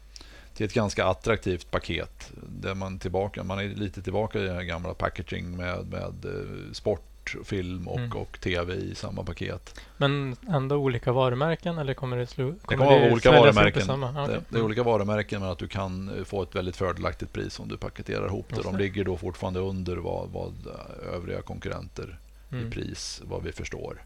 Det 0.56 0.64
är 0.64 0.68
ett 0.68 0.74
ganska 0.74 1.06
attraktivt 1.06 1.70
paket 1.70 2.32
där 2.48 2.74
man, 2.74 2.98
tillbaka, 2.98 3.44
man 3.44 3.58
är 3.58 3.64
lite 3.68 4.02
tillbaka 4.02 4.38
i 4.38 4.42
den 4.42 4.54
här 4.56 4.62
gamla 4.62 4.94
packaging 4.94 5.56
med, 5.56 5.86
med 5.86 6.24
eh, 6.24 6.72
sport, 6.72 7.34
film 7.44 7.88
och, 7.88 7.98
Mm. 7.98 8.12
och 8.16 8.40
tv 8.40 8.74
i 8.74 8.94
samma 8.94 9.24
paket. 9.24 9.80
Men 9.96 10.36
ändå 10.48 10.76
olika 10.76 11.12
varumärken 11.12 11.78
eller 11.78 11.94
kommer 11.94 12.16
det 12.16 12.24
slu- 12.24 12.54
Det 12.68 12.76
kommer 12.76 12.84
vara 12.90 13.12
olika 13.12 13.30
varumärken. 13.32 13.82
Ja, 13.88 14.22
okej. 14.24 14.34
Det, 14.34 14.42
det 14.48 14.58
är 14.58 14.62
olika 14.62 14.82
varumärken 14.82 15.40
men 15.40 15.50
att 15.50 15.58
du 15.58 15.68
kan 15.68 16.18
eh, 16.18 16.24
få 16.24 16.42
ett 16.42 16.54
väldigt 16.54 16.76
fördelaktigt 16.76 17.32
pris 17.32 17.60
om 17.60 17.68
du 17.68 17.76
paketerar 17.76 18.26
ihop 18.26 18.46
det. 18.48 18.62
De 18.62 18.72
det. 18.72 18.78
ligger 18.78 19.04
då 19.04 19.16
fortfarande 19.16 19.60
under 19.60 19.96
vad, 19.96 20.28
vad 20.30 20.52
eh, 20.66 21.14
övriga 21.14 21.42
konkurrenter 21.42 22.18
Mm. 22.52 22.66
i 22.66 22.70
pris, 22.70 23.22
vad 23.24 23.42
vi 23.42 23.52
förstår. 23.52 24.02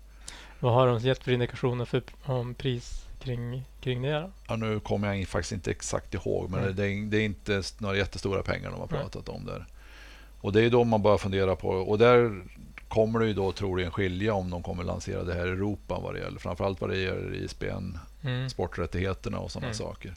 Vad 0.60 0.74
har 0.74 0.86
de 0.86 0.98
gett 0.98 1.24
för 1.24 1.32
indikationer 1.32 1.84
för 1.84 2.02
om 2.24 2.54
pris 2.54 3.04
kring, 3.22 3.64
kring 3.80 4.02
det? 4.02 4.30
Ja, 4.48 4.56
nu 4.56 4.80
kommer 4.80 5.14
jag 5.14 5.28
faktiskt 5.28 5.52
inte 5.52 5.70
exakt 5.70 6.14
ihåg 6.14 6.50
men 6.50 6.60
Nej. 6.64 6.72
det, 6.74 6.86
är, 6.86 7.06
det 7.10 7.16
är 7.16 7.24
inte 7.24 7.62
några 7.78 7.96
jättestora 7.96 8.42
pengar 8.42 8.70
de 8.70 8.80
har 8.80 8.86
pratat 8.86 9.28
om 9.28 9.44
där. 9.46 9.66
Och 10.40 10.52
det 10.52 10.62
är 10.64 10.70
då 10.70 10.84
man 10.84 11.02
börjar 11.02 11.18
fundera 11.18 11.56
på 11.56 11.68
och 11.68 11.98
där 11.98 12.42
kommer 12.88 13.20
det 13.20 13.26
ju 13.26 13.32
då 13.34 13.52
troligen 13.52 13.90
skilja 13.90 14.34
om 14.34 14.50
de 14.50 14.62
kommer 14.62 14.84
lansera 14.84 15.24
det 15.24 15.34
här 15.34 15.46
i 15.46 15.50
Europa 15.50 15.98
vad 16.02 16.14
det 16.14 16.20
gäller. 16.20 16.38
Framförallt 16.38 16.80
vad 16.80 16.90
det 16.90 16.96
gäller 16.98 17.34
ISBN, 17.34 17.98
Mm. 18.24 18.48
sporträttigheterna 18.50 19.38
och 19.38 19.50
sådana 19.50 19.66
Mm. 19.66 19.74
saker. 19.74 20.14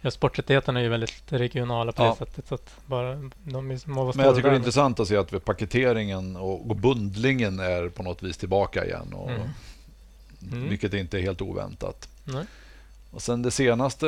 Ja, 0.00 0.10
sporträttigheterna 0.10 0.80
är 0.80 0.84
ju 0.84 0.88
väldigt 0.90 1.22
regionala 1.32 1.92
på 1.92 2.02
Ja. 2.02 2.10
det 2.10 2.16
sättet. 2.26 2.48
Så 2.48 2.54
att 2.54 2.76
bara 2.86 3.30
de 3.44 3.70
är 3.70 3.76
små 3.76 4.12
Men 4.14 4.26
jag 4.26 4.36
tycker 4.36 4.48
det 4.48 4.54
är 4.54 4.58
intressant 4.58 5.00
att 5.00 5.08
se 5.08 5.16
att 5.16 5.44
paketeringen 5.44 6.36
och 6.36 6.70
och 6.70 6.76
bundlingen 6.76 7.60
är 7.60 7.88
på 7.88 8.02
något 8.02 8.22
vis 8.22 8.36
tillbaka 8.36 8.84
igen. 8.84 9.12
Och, 9.12 9.30
Mm. 9.30 9.48
Mm. 10.52 10.68
Vilket 10.68 10.94
inte 10.94 11.18
är 11.18 11.22
helt 11.22 11.40
oväntat. 11.42 12.08
Nej. 12.24 12.44
Och 13.10 13.22
sen 13.22 13.42
det 13.42 13.50
senaste 13.50 14.06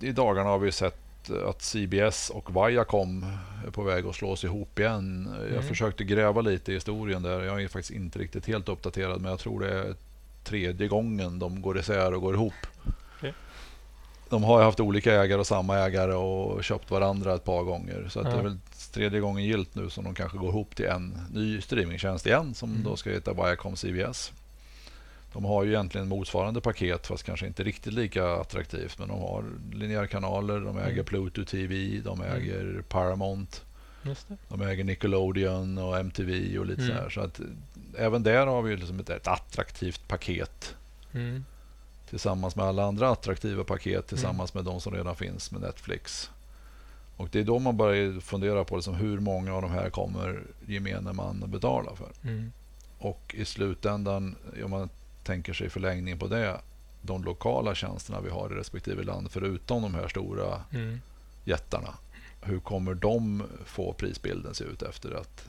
i 0.00 0.12
dagarna 0.12 0.48
har 0.50 0.58
vi 0.58 0.72
sett 0.72 1.30
att 1.48 1.62
CBS 1.62 2.30
och 2.30 2.56
Viacom 2.56 3.26
är 3.66 3.70
på 3.70 3.82
väg 3.82 4.06
att 4.06 4.14
slås 4.14 4.44
ihop 4.44 4.78
igen. 4.78 5.28
Jag 5.42 5.50
Mm. 5.50 5.62
försökte 5.68 6.04
gräva 6.04 6.40
lite 6.40 6.70
i 6.70 6.74
historien 6.74 7.22
där. 7.22 7.40
Jag 7.44 7.62
är 7.62 7.68
faktiskt 7.68 7.90
inte 7.90 8.18
riktigt 8.18 8.46
helt 8.46 8.68
uppdaterad 8.68 9.20
men 9.20 9.30
jag 9.30 9.40
tror 9.40 9.60
det 9.60 9.70
är 9.78 9.94
tredje 10.44 10.88
gången 10.88 11.38
de 11.38 11.62
går 11.62 11.78
isär 11.78 12.14
och 12.14 12.20
går 12.22 12.34
ihop. 12.34 12.52
Okej. 13.18 13.32
De 14.28 14.44
har 14.44 14.62
haft 14.62 14.80
olika 14.80 15.14
ägare 15.22 15.40
och 15.40 15.46
samma 15.46 15.78
ägare 15.78 16.12
och 16.14 16.64
köpt 16.64 16.90
varandra 16.90 17.34
ett 17.34 17.44
par 17.44 17.62
gånger. 17.62 18.08
Så 18.10 18.20
att 18.20 18.26
det 18.26 18.38
är 18.38 18.42
väl 18.42 18.58
tredje 18.92 19.20
gången 19.20 19.44
gilt 19.44 19.74
nu 19.74 19.90
som 19.90 20.04
de 20.04 20.14
kanske 20.14 20.38
går 20.38 20.48
ihop 20.48 20.76
till 20.76 20.86
en 20.86 21.18
ny 21.32 21.60
streamingtjänst 21.60 22.26
igen 22.26 22.54
som 22.54 22.70
Mm. 22.70 22.82
då 22.84 22.96
ska 22.96 23.10
heta 23.10 23.32
Viacom 23.32 23.76
CBS. 23.76 24.32
De 25.36 25.44
har 25.44 25.64
ju 25.64 25.70
egentligen 25.70 26.08
motsvarande 26.08 26.60
paket 26.60 27.06
fast 27.06 27.22
kanske 27.24 27.46
inte 27.46 27.62
riktigt 27.64 27.92
lika 27.92 28.32
attraktivt. 28.32 28.98
Men 28.98 29.08
de 29.08 29.20
har 29.20 29.44
linjärkanaler, 29.72 30.60
de 30.60 30.78
äger 30.78 30.92
Mm. 30.92 31.04
Pluto 31.04 31.44
TV, 31.44 32.00
de 32.04 32.22
äger 32.22 32.82
Paramount, 32.88 33.60
Just 34.02 34.28
det. 34.28 34.36
de 34.48 34.62
äger 34.62 34.84
Nickelodeon 34.84 35.78
och 35.78 35.98
MTV 35.98 36.58
och 36.58 36.66
lite 36.66 36.82
Mm. 36.82 36.96
så 36.96 37.02
här. 37.02 37.10
Så 37.10 37.20
att 37.20 37.40
även 37.98 38.22
där 38.22 38.46
har 38.46 38.62
vi 38.62 38.76
liksom 38.76 39.00
ett, 39.00 39.10
ett 39.10 39.26
attraktivt 39.26 40.08
paket 40.08 40.74
Mm. 41.14 41.44
tillsammans 42.10 42.56
med 42.56 42.64
alla 42.64 42.84
andra 42.84 43.10
attraktiva 43.10 43.64
paket 43.64 44.06
tillsammans 44.06 44.54
med 44.54 44.64
de 44.64 44.80
som 44.80 44.94
redan 44.94 45.16
finns 45.16 45.50
med 45.50 45.60
Netflix. 45.60 46.30
Och 47.16 47.28
det 47.32 47.40
är 47.40 47.44
då 47.44 47.58
man 47.58 47.76
börjar 47.76 48.20
fundera 48.20 48.64
på 48.64 48.76
liksom 48.76 48.94
hur 48.94 49.20
många 49.20 49.54
av 49.54 49.62
de 49.62 49.70
här 49.70 49.90
kommer 49.90 50.42
gemene 50.66 51.12
man 51.12 51.44
betala 51.46 51.96
för. 51.96 52.08
Mm. 52.22 52.52
Och 52.98 53.34
i 53.38 53.44
slutändan, 53.44 54.36
om 54.64 54.70
man 54.70 54.88
tänker 55.26 55.52
sig 55.52 55.70
förlängning 55.70 56.18
på 56.18 56.26
det, 56.26 56.60
de 57.02 57.24
lokala 57.24 57.74
tjänsterna 57.74 58.20
vi 58.20 58.30
har 58.30 58.50
i 58.52 58.54
respektive 58.54 59.02
land 59.02 59.30
förutom 59.30 59.82
de 59.82 59.94
här 59.94 60.08
stora 60.08 60.60
Mm. 60.74 61.00
jättarna. 61.44 61.94
Hur 62.42 62.58
kommer 62.60 62.94
de 62.94 63.42
få 63.64 63.92
prisbilden 63.92 64.54
se 64.54 64.64
ut 64.64 64.82
efter 64.82 65.14
att... 65.20 65.48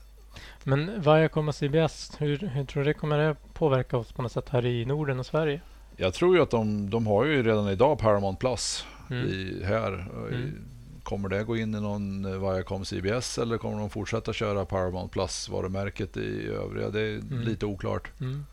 Men 0.64 1.02
Viacom 1.02 1.48
och 1.48 1.56
CBS, 1.56 2.12
hur, 2.18 2.38
hur 2.38 2.66
tror 2.66 2.84
du 2.84 2.90
det 2.90 2.94
kommer 2.94 3.18
det 3.18 3.36
påverka 3.54 3.98
oss 3.98 4.12
på 4.12 4.22
något 4.22 4.32
sätt 4.32 4.50
här 4.50 4.66
i 4.66 4.86
Norden 4.86 5.20
och 5.20 5.26
Sverige? 5.26 5.62
Jag 5.98 6.14
tror 6.14 6.36
ju 6.36 6.42
att 6.42 6.50
de, 6.52 6.90
de 6.90 7.08
har 7.08 7.26
ju 7.26 7.44
redan 7.44 7.68
idag 7.70 8.00
Paramount 8.00 8.40
Plus 8.40 8.86
Mm. 9.10 9.28
i, 9.28 9.64
här. 9.64 10.08
I- 10.32 10.36
Mm. 10.36 10.66
Kommer 11.04 11.30
det 11.30 11.44
gå 11.44 11.58
in 11.58 11.76
i 11.76 11.82
någon 11.82 12.24
Viacom 12.42 12.86
CBS 12.86 13.38
eller 13.38 13.58
kommer 13.58 13.78
de 13.80 13.90
fortsätta 13.90 14.34
köra 14.34 14.66
Paramount 14.66 15.14
Plus-varumärket 15.14 16.18
i 16.18 16.48
övriga? 16.48 16.90
Det 16.90 17.02
är 17.02 17.16
Mm. 17.18 17.42
lite 17.42 17.66
oklart. 17.66 18.12
Mm. 18.22 18.46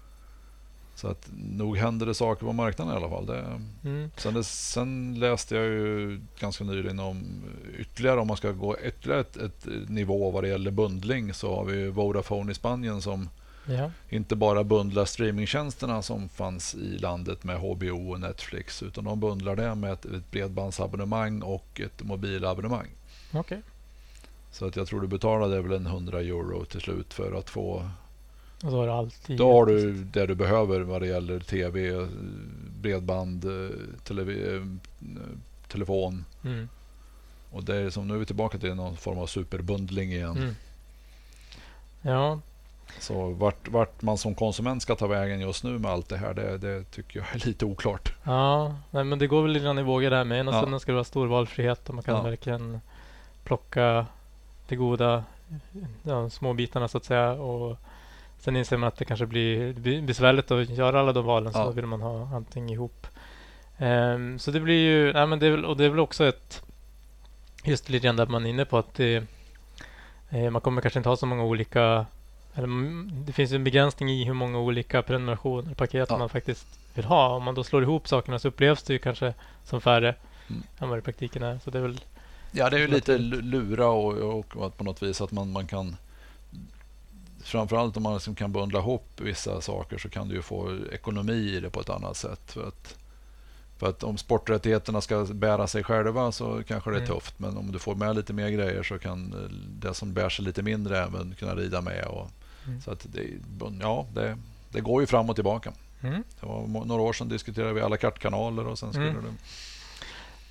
Så 0.95 1.09
att 1.09 1.29
nog 1.33 1.77
händer 1.77 2.07
det 2.07 2.15
saker 2.15 2.47
på 2.47 2.53
marknaden 2.53 2.95
i 2.95 2.97
alla 2.97 3.09
fall. 3.09 3.27
Det, 3.27 3.61
Mm. 3.85 4.11
Sen, 4.17 4.35
det, 4.35 4.45
sen 4.45 5.15
läste 5.19 5.55
jag 5.57 5.65
ju 5.65 6.21
ganska 6.39 6.65
nyligen 6.65 6.99
om 7.01 7.43
ytterligare, 7.79 8.21
om 8.21 8.27
man 8.27 8.37
ska 8.37 8.51
gå 8.53 8.77
ytterligare 8.79 9.21
ett, 9.21 9.37
ett 9.37 9.67
nivå 9.89 10.31
vad 10.31 10.45
det 10.45 10.49
gäller 10.49 10.71
bundling 10.71 11.35
så 11.35 11.57
har 11.57 11.65
vi 11.65 11.89
Vodafone 11.89 12.53
i 12.53 12.55
Spanien 12.55 13.03
som 13.03 13.29
Ja. 13.67 13.91
inte 14.09 14.37
bara 14.37 14.65
bundlar 14.65 15.05
streamingtjänsterna 15.05 16.03
som 16.03 16.29
fanns 16.29 16.75
i 16.75 16.99
landet 16.99 17.45
med 17.45 17.59
HBO 17.61 18.11
och 18.13 18.21
Netflix 18.21 18.83
utan 18.83 19.05
de 19.05 19.21
bundlar 19.21 19.57
det 19.57 19.75
med 19.75 19.93
ett, 19.93 20.05
ett 20.05 20.31
bredbandsabonnemang 20.31 21.43
och 21.43 21.81
ett 21.81 22.03
mobilabonnemang. 22.03 22.89
Okej. 23.33 23.63
Så 24.51 24.67
att 24.67 24.77
jag 24.77 24.87
tror 24.87 25.01
du 25.01 25.07
betalade 25.07 25.63
väl 25.63 25.73
en 25.73 25.87
100 25.87 26.21
euro 26.21 26.65
till 26.65 26.81
slut 26.81 27.15
för 27.15 27.39
att 27.39 27.51
få 27.51 27.89
Och 28.65 28.71
så 28.71 28.77
har 28.79 28.87
du 28.87 28.93
allt 28.93 29.31
i 29.31 29.37
Då 29.37 29.53
har 29.53 29.67
du 29.67 29.93
det 30.05 30.27
du 30.27 30.35
behöver 30.35 30.81
vad 30.81 31.03
det 31.03 31.07
gäller 31.07 31.41
tv, 31.41 32.07
bredband, 32.81 33.45
eh, 33.45 33.51
televi- 34.07 34.57
eh, 34.57 34.67
telefon. 35.69 36.25
Mm. 36.45 36.69
Och 37.51 37.65
det 37.65 37.77
är 37.77 37.91
som 37.91 38.09
nu 38.09 38.15
är 38.15 38.19
vi 38.19 38.27
tillbaka 38.27 38.59
till 38.59 38.75
någon 38.75 38.97
form 38.97 39.19
av 39.19 39.27
superbundling 39.27 40.13
igen. 40.13 40.37
Mm. 40.37 40.55
Ja. 42.03 42.41
Så 43.01 43.29
vart, 43.31 43.69
vart 43.69 44.03
man 44.03 44.19
som 44.19 44.35
konsument 44.35 44.83
ska 44.83 44.95
ta 44.97 45.07
vägen 45.07 45.41
just 45.41 45.65
nu 45.65 45.79
med 45.79 45.91
allt 45.91 46.09
det 46.09 46.17
här, 46.17 46.35
det, 46.35 46.59
det 46.59 46.85
tycker 46.91 47.19
jag 47.21 47.27
är 47.43 47.47
lite 47.47 47.65
oklart. 47.65 48.13
Ja, 48.25 48.75
nej, 48.91 49.05
men 49.05 49.19
det 49.19 49.27
går 49.27 49.43
väl 49.43 49.59
grann 49.59 49.79
i 49.79 49.83
vågor 49.83 50.11
där 50.11 50.25
med. 50.25 50.41
Ena 50.41 50.53
Ja. 50.53 50.59
stunden 50.61 50.81
ska 50.81 50.93
det 50.93 50.97
vara 50.97 51.05
stor 51.05 51.27
valfrihet 51.27 51.89
och 51.89 51.95
man 51.95 52.05
kan 52.05 52.15
Ja. 52.17 52.23
verkligen 52.23 52.81
plocka 53.45 54.07
det 54.69 54.77
goda, 54.77 55.25
ja, 56.03 56.31
små 56.31 56.53
bitarna 56.53 56.89
så 56.89 56.99
att 56.99 57.05
säga. 57.05 57.33
Och 57.33 57.77
sen 58.45 58.57
inser 58.57 58.77
man 58.77 58.89
att 58.89 58.97
det 58.97 59.05
kanske 59.05 59.27
blir 59.27 60.01
besvärligt 60.03 60.51
att 60.51 60.69
göra 60.69 61.01
alla 61.01 61.13
de 61.13 61.25
valen 61.25 61.53
så 61.53 61.59
Ja. 61.59 61.65
då 61.65 61.71
vill 61.71 61.87
man 61.87 62.01
ha 62.01 62.29
allting 62.37 62.71
ihop. 62.71 63.07
Ehm, 63.79 64.39
så 64.39 64.51
det 64.51 64.61
blir 64.61 64.75
ju, 64.91 65.13
nej, 65.13 65.27
men 65.27 65.39
det 65.39 65.47
är 65.47 65.51
väl, 65.51 65.65
och 65.65 65.77
det 65.77 65.85
är 65.85 65.89
väl 65.89 65.99
också 66.01 66.25
ett, 66.27 66.63
just 67.65 67.89
lite 67.89 68.05
grann 68.07 68.17
där 68.17 68.27
man 68.27 68.47
är 68.47 68.51
inne 68.51 68.65
på 68.65 68.79
att 68.79 68.95
det, 68.95 69.25
eh, 70.31 70.51
man 70.51 70.61
kommer 70.61 70.81
kanske 70.83 70.99
inte 70.99 71.09
ha 71.09 71.17
så 71.17 71.27
många 71.27 71.45
olika 71.45 72.07
eller, 72.55 72.65
mm, 72.69 73.11
det 73.27 73.33
finns 73.33 73.53
en 73.53 73.65
begränsning 73.65 74.09
i 74.11 74.25
hur 74.25 74.35
många 74.35 74.59
olika 74.59 75.03
prenumerationer, 75.03 75.75
paket 75.75 76.11
Ja. 76.11 76.19
man 76.19 76.29
faktiskt 76.29 76.67
vill 76.95 77.05
ha. 77.05 77.29
Om 77.37 77.43
man 77.43 77.55
då 77.55 77.65
slår 77.65 77.83
ihop 77.83 78.09
sakerna 78.09 78.39
så 78.39 78.49
upplevs 78.49 78.83
det 78.83 78.93
ju 78.93 78.99
kanske 78.99 79.35
som 79.65 79.81
färre 79.81 80.15
Mm. 80.51 80.63
än 80.79 80.89
vad 80.89 80.99
det 80.99 81.01
i 81.01 81.03
praktiken 81.03 81.43
är. 81.43 81.59
Så 81.65 81.71
det 81.71 81.79
är 81.79 81.83
väl 81.83 82.01
Ja, 82.53 82.71
det 82.71 82.77
är 82.77 82.81
ju 82.81 82.87
lite 82.87 83.19
lu- 83.19 83.43
lura 83.43 83.87
och, 83.89 84.13
och 84.13 84.67
att 84.67 84.77
på 84.79 84.85
något 84.85 85.03
vis 85.03 85.21
att 85.21 85.33
man, 85.33 85.53
man 85.53 85.67
kan 85.67 85.97
Framförallt 87.45 87.97
om 87.97 88.03
man 88.03 88.15
liksom 88.15 88.35
kan 88.35 88.53
bundla 88.53 88.79
ihop 88.79 89.07
vissa 89.17 89.61
saker 89.61 89.99
så 89.99 90.09
kan 90.09 90.29
du 90.29 90.35
ju 90.35 90.43
få 90.43 90.77
ekonomi 90.93 91.33
i 91.57 91.61
det 91.61 91.71
på 91.71 91.81
ett 91.81 91.91
annat 91.91 92.17
sätt. 92.17 92.53
För 92.53 92.69
att, 92.69 92.97
för 93.79 93.89
att 93.89 94.03
om 94.05 94.19
sporträttigheterna 94.19 95.01
ska 95.01 95.25
bära 95.31 95.67
sig 95.67 95.85
själva 95.85 96.33
så 96.33 96.63
kanske 96.69 96.91
det 96.91 96.97
är 96.97 97.01
Mm. 97.01 97.15
tufft. 97.15 97.39
Men 97.39 97.57
om 97.57 97.73
du 97.73 97.79
får 97.79 97.95
med 97.95 98.17
lite 98.17 98.33
mer 98.33 98.49
grejer 98.49 98.83
så 98.83 98.99
kan 98.99 99.33
eh, 99.33 99.51
det 99.89 99.95
som 99.95 100.13
bär 100.15 100.29
sig 100.29 100.45
lite 100.45 100.63
mindre 100.63 100.99
även 100.99 101.35
kunna 101.39 101.55
rida 101.55 101.81
med. 101.81 102.05
Och, 102.05 102.31
Mm. 102.67 102.81
Så 102.81 102.91
att 102.91 103.07
det, 103.13 103.23
ja, 103.81 104.07
det, 104.15 104.39
det 104.71 104.81
går 104.81 105.01
ju 105.01 105.07
fram 105.07 105.31
och 105.31 105.35
tillbaka. 105.37 105.73
mm. 106.03 106.23
Det 106.41 106.47
var 106.47 106.85
några 106.85 107.03
år 107.03 107.13
sedan 107.13 107.29
diskuterade 107.29 107.73
vi 107.73 107.81
alla 107.81 107.97
kartkanaler 107.97 108.67
och 108.67 108.79
sen 108.79 108.93
skulle 108.93 109.09
Mm. 109.11 109.25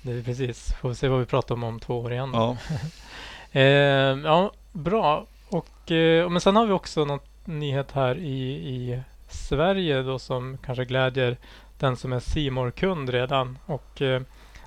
det... 0.02 0.12
det 0.12 0.18
är 0.18 0.22
precis. 0.22 0.72
Får 0.80 0.88
vi 0.88 0.94
se 0.94 1.08
vad 1.08 1.20
vi 1.20 1.26
pratar 1.26 1.54
om 1.54 1.64
om 1.64 1.80
två 1.80 2.00
år 2.00 2.12
igen. 2.12 2.30
Ja, 2.32 2.56
Eh, 3.52 3.62
ja, 4.24 4.52
bra. 4.72 5.26
Och, 5.54 5.90
eh, 5.90 6.30
men 6.30 6.40
sen 6.40 6.56
har 6.56 6.66
vi 6.66 6.72
också 6.72 7.04
någon 7.04 7.20
nyhet 7.44 7.92
här 7.92 8.18
i, 8.18 8.52
i 8.52 9.00
Sverige 9.28 10.02
då 10.02 10.18
som 10.18 10.58
kanske 10.64 10.84
glädjer 10.84 11.36
den 11.78 11.96
som 11.96 12.12
är 12.12 12.20
simor 12.20 12.70
kund 12.70 13.08
redan. 13.08 13.58
Och 13.66 14.02
eh, 14.02 14.22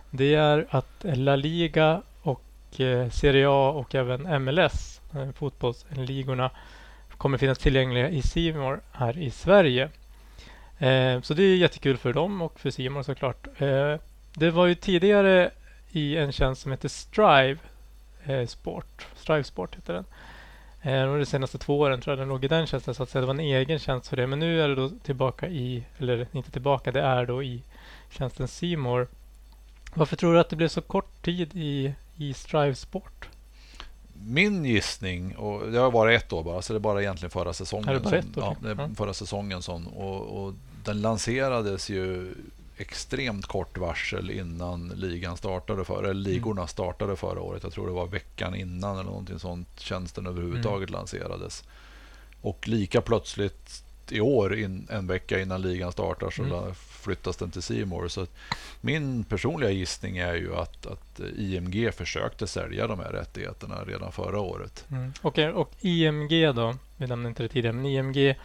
det 0.10 0.36
är 0.36 0.68
att 0.70 1.04
La 1.04 1.36
Liga 1.36 2.02
och 2.22 2.80
eh, 2.80 3.10
Serie 3.10 3.50
A 3.50 3.70
och 3.70 3.96
även 3.96 4.44
MLS, 4.44 5.02
fotbollsligorna, 5.36 6.52
kommer 7.18 7.38
finnas 7.38 7.58
tillgängliga 7.58 8.10
i 8.10 8.22
Simor 8.22 8.80
här 8.92 9.18
i 9.18 9.32
Sverige. 9.32 9.90
Så 11.22 11.34
det 11.34 11.44
är 11.44 11.56
jättekul 11.56 11.98
för 11.98 12.14
dem 12.14 12.42
och 12.42 12.60
för 12.60 12.70
Simor 12.70 13.04
såklart. 13.04 13.48
Det 14.34 14.52
var 14.52 14.66
ju 14.66 14.76
tidigare 14.76 15.52
i 15.92 16.18
en 16.18 16.32
tjänst 16.32 16.62
som 16.62 16.72
heter 16.72 16.90
Strive 16.90 17.58
Sport. 18.48 19.08
Strive 19.16 19.44
Sport 19.44 19.76
heter 19.76 19.94
den. 19.94 20.06
Eh, 20.82 21.16
de 21.18 21.26
senaste 21.26 21.58
två 21.58 21.80
åren 21.80 22.02
tror 22.02 22.12
jag 22.12 22.20
den 22.20 22.30
låg 22.30 22.46
i 22.46 22.48
den 22.48 22.68
tjänsten 22.68 22.96
så 22.96 23.04
att 23.04 23.10
säga. 23.10 23.22
Det 23.22 23.28
var 23.28 23.34
en 23.34 23.40
egen 23.40 23.80
tjänst 23.80 24.08
för 24.08 24.18
det. 24.18 24.28
Men 24.28 24.40
nu 24.40 24.62
är 24.62 24.68
det 24.68 24.76
då 24.76 24.90
tillbaka 24.90 25.48
i, 25.48 25.84
eller 25.98 26.28
inte 26.32 26.52
tillbaka, 26.52 26.92
det 26.92 27.02
är 27.02 27.26
då 27.26 27.44
i 27.44 27.62
tjänsten 28.10 28.48
Simor. 28.48 29.08
Varför 29.94 30.16
tror 30.16 30.34
du 30.34 30.40
att 30.40 30.50
det 30.50 30.56
blev 30.56 30.68
så 30.68 30.82
kort 30.82 31.22
tid 31.24 31.52
i, 31.56 31.94
i 32.18 32.34
Strive 32.34 32.76
Sport? 32.76 33.30
Min 34.26 34.66
gissning, 34.66 35.36
och 35.36 35.72
det 35.72 35.78
har 35.80 35.92
varit 35.92 36.24
ett 36.24 36.34
år 36.34 36.44
bara, 36.44 36.62
så 36.62 36.74
det 36.74 36.78
är 36.78 36.80
bara 36.80 37.02
egentligen 37.02 37.30
förra 37.32 37.54
säsongen. 37.54 37.90
Är 37.90 37.94
det 37.94 38.00
bara 38.00 38.10
som, 38.10 38.30
ett 38.32 38.38
år? 38.38 38.44
ja, 38.44 38.56
det 38.62 38.70
är 38.72 38.76
Ja. 38.76 38.90
förra 38.96 39.14
säsongen 39.14 39.62
som, 39.62 39.88
och, 39.88 40.22
och 40.44 40.54
den 40.86 41.02
lanserades 41.02 41.90
ju 41.90 42.36
extremt 42.78 43.46
kort 43.46 43.78
varsel 43.78 44.32
innan 44.32 44.88
ligan 44.88 45.38
startade 45.38 45.86
för, 45.86 46.04
eller 46.04 46.14
ligorna 46.14 46.68
startade 46.68 47.16
förra 47.16 47.42
året. 47.42 47.64
Jag 47.64 47.74
tror 47.74 47.88
det 47.88 47.94
var 47.94 48.08
veckan 48.08 48.56
innan 48.56 48.94
eller 48.94 49.04
någonting 49.04 49.40
sånt 49.40 49.80
tjänsten 49.80 50.28
överhuvudtaget 50.28 50.90
lanserades. 50.90 51.64
Och 52.42 52.68
lika 52.68 53.02
plötsligt 53.02 53.84
i 54.12 54.22
år, 54.22 54.56
in, 54.56 54.88
en 54.92 55.08
vecka 55.08 55.40
innan 55.40 55.62
ligan 55.62 55.92
startar, 55.92 56.30
så 56.30 56.44
Mm. 56.44 56.74
flyttas 56.76 57.38
den 57.38 57.52
till 57.52 57.62
Simor. 57.62 58.08
Så 58.08 58.28
min 58.82 59.24
personliga 59.24 59.72
gissning 59.72 60.18
är 60.18 60.34
ju 60.34 60.56
att, 60.56 60.86
att 60.86 61.20
IMG 61.20 61.92
försökte 61.92 62.48
sälja 62.48 62.88
de 62.88 63.00
här 63.00 63.12
rättigheterna 63.12 63.84
redan 63.86 64.12
förra 64.12 64.40
året. 64.40 64.86
Mm. 64.92 65.14
Och, 65.22 65.40
och 65.40 65.72
IMG 65.82 66.54
då, 66.56 66.76
vi 66.98 67.08
nämnde 67.08 67.30
inte 67.30 67.44
det 67.44 67.50
tidigare, 67.50 67.76
men 67.76 67.86
IMG 67.86 68.36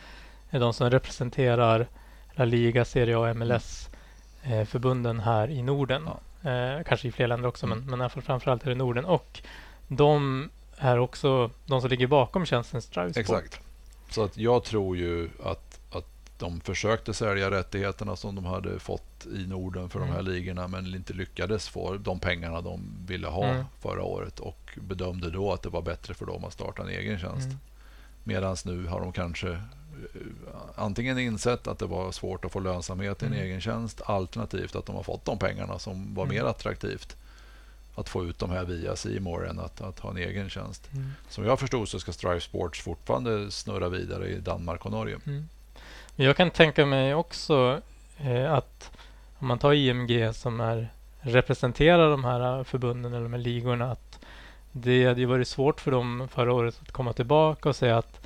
är 0.50 0.60
de 0.60 0.74
som 0.74 0.90
representerar 0.90 1.86
La 2.32 2.44
Liga, 2.44 2.84
Serie 2.84 3.16
A 3.16 3.30
och 3.30 3.36
MLS 3.36 3.88
förbunden 4.64 5.20
här 5.20 5.50
i 5.50 5.62
Norden. 5.62 6.08
Eh, 6.42 6.82
kanske 6.86 7.08
i 7.08 7.12
fler 7.12 7.26
länder 7.26 7.48
också, 7.48 7.66
Mm. 7.66 7.78
men, 7.78 7.98
men 7.98 8.10
fall 8.10 8.22
framförallt 8.22 8.64
är 8.64 8.68
det 8.68 8.74
Norden. 8.74 9.04
Och 9.04 9.40
de 9.88 10.48
är 10.76 10.98
också 10.98 11.50
de 11.66 11.80
som 11.80 11.90
ligger 11.90 12.06
bakom 12.06 12.46
tjänsten 12.46 12.82
Strive 12.82 13.10
Sport. 13.12 13.20
Exakt. 13.20 13.60
Så 14.10 14.24
att 14.24 14.36
jag 14.36 14.64
tror 14.64 14.96
ju 14.96 15.30
att, 15.44 15.80
att 15.92 16.06
de 16.38 16.60
försökte 16.60 17.14
sälja 17.14 17.50
rättigheterna 17.50 18.16
som 18.16 18.34
de 18.34 18.44
hade 18.44 18.78
fått 18.78 19.26
i 19.26 19.46
Norden 19.46 19.88
för 19.90 19.98
de 20.00 20.08
här 20.08 20.20
Mm. 20.20 20.32
ligorna 20.32 20.68
men 20.68 20.86
inte 20.94 21.12
lyckades 21.12 21.68
få 21.68 21.96
de 21.96 22.18
pengarna 22.20 22.60
de 22.60 22.80
ville 23.06 23.28
ha 23.28 23.44
Mm. 23.44 23.64
förra 23.80 24.02
året 24.02 24.40
och 24.40 24.78
bedömde 24.80 25.30
då 25.30 25.52
att 25.52 25.62
det 25.62 25.68
var 25.68 25.82
bättre 25.82 26.14
för 26.14 26.26
dem 26.26 26.44
att 26.44 26.52
starta 26.52 26.82
en 26.82 26.88
egen 26.88 27.18
tjänst. 27.18 27.46
Mm. 27.46 27.58
Medan 28.24 28.56
nu 28.64 28.86
har 28.86 29.00
de 29.00 29.12
kanske 29.12 29.50
eh, 29.50 29.58
antingen 30.74 31.18
insett 31.18 31.66
att 31.66 31.78
det 31.78 31.86
var 31.86 32.12
svårt 32.12 32.44
att 32.44 32.52
få 32.52 32.60
lönsamhet 32.60 33.22
i 33.22 33.26
en 33.26 33.32
Mm. 33.32 33.44
egen 33.44 33.60
tjänst 33.60 34.02
alternativt 34.04 34.76
att 34.76 34.86
de 34.86 34.96
har 34.96 35.02
fått 35.02 35.24
de 35.24 35.38
pengarna 35.38 35.78
som 35.78 36.14
var 36.14 36.24
Mm. 36.24 36.36
mer 36.36 36.44
attraktivt 36.44 37.16
att 37.94 38.08
få 38.08 38.24
ut 38.24 38.38
de 38.38 38.50
här 38.50 38.64
via 38.64 38.96
Simor 38.96 39.48
än 39.48 39.60
att, 39.60 39.80
att 39.80 39.98
ha 40.00 40.10
en 40.10 40.16
egen 40.16 40.50
tjänst. 40.50 40.88
Mm. 40.92 41.10
Som 41.28 41.44
jag 41.44 41.60
förstod 41.60 41.88
så 41.88 42.00
ska 42.00 42.12
Strive 42.12 42.40
Sports 42.40 42.80
fortfarande 42.80 43.50
snurra 43.50 43.88
vidare 43.88 44.28
i 44.28 44.38
Danmark 44.40 44.84
och 44.86 44.92
Norge. 44.92 45.18
Mm. 45.26 45.48
Jag 46.16 46.36
kan 46.36 46.50
tänka 46.50 46.86
mig 46.86 47.14
också 47.14 47.80
eh, 48.18 48.52
att 48.52 48.90
om 49.38 49.46
man 49.46 49.58
tar 49.58 49.72
IMG 49.72 50.32
som 50.34 50.60
är 50.60 50.88
representerar 51.20 52.10
de 52.10 52.24
här 52.24 52.64
förbunden 52.64 53.12
eller 53.12 53.22
de 53.22 53.32
här 53.32 53.40
ligorna 53.40 53.90
att 53.92 54.18
det 54.72 55.06
hade 55.06 55.20
ju 55.20 55.26
varit 55.26 55.48
svårt 55.48 55.80
för 55.80 55.90
dem 55.90 56.28
förra 56.32 56.52
året 56.52 56.78
att 56.82 56.92
komma 56.92 57.12
tillbaka 57.12 57.68
och 57.68 57.76
säga 57.76 57.98
att 57.98 58.20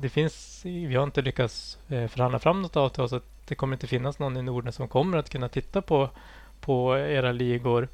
det 0.00 0.08
finns, 0.08 0.60
vi 0.64 0.94
har 0.94 1.04
inte 1.04 1.22
lyckats 1.22 1.78
eh, 1.88 2.08
förhandla 2.08 2.38
fram 2.38 2.62
något 2.62 2.76
avtal 2.76 3.08
så 3.08 3.16
att 3.16 3.24
det 3.48 3.54
kommer 3.54 3.76
inte 3.76 3.86
finnas 3.86 4.18
någon 4.18 4.36
i 4.36 4.42
Norden 4.42 4.72
som 4.72 4.88
kommer 4.88 5.18
att 5.18 5.30
kunna 5.30 5.48
titta 5.48 5.82
på, 5.82 6.10
på 6.60 6.98
era 6.98 7.32
ligor. 7.32 7.88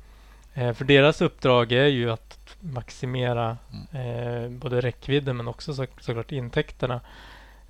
Eh, 0.54 0.72
för 0.72 0.84
deras 0.84 1.20
uppdrag 1.22 1.72
är 1.72 1.86
ju 1.86 2.10
att 2.10 2.56
maximera 2.60 3.56
eh, 3.92 4.50
både 4.50 4.80
räckvidden 4.80 5.36
men 5.36 5.48
också 5.48 5.74
så, 5.74 5.86
såklart 6.00 6.32
intäkterna. 6.32 7.00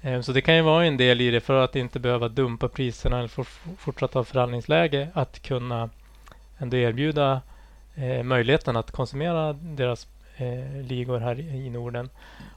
Eh, 0.00 0.20
Så 0.20 0.32
det 0.32 0.40
kan 0.40 0.56
ju 0.56 0.62
vara 0.62 0.84
en 0.84 0.96
del 0.96 1.20
i 1.20 1.30
det 1.30 1.40
för 1.40 1.64
att 1.64 1.76
inte 1.76 1.98
behöva 2.00 2.28
dumpa 2.28 2.68
priserna 2.68 3.18
eller 3.18 3.28
for, 3.28 3.44
fortsatt 3.78 4.14
ha 4.14 4.24
förhandlingsläge 4.24 5.08
att 5.14 5.42
kunna 5.42 5.90
ändå 6.58 6.76
erbjuda 6.76 7.40
eh, 7.94 8.22
möjligheten 8.22 8.76
att 8.76 8.90
konsumera 8.90 9.52
deras 9.52 10.06
eh, 10.36 10.82
ligor 10.82 11.18
här 11.20 11.40
i, 11.40 11.70
Norden. 11.70 12.10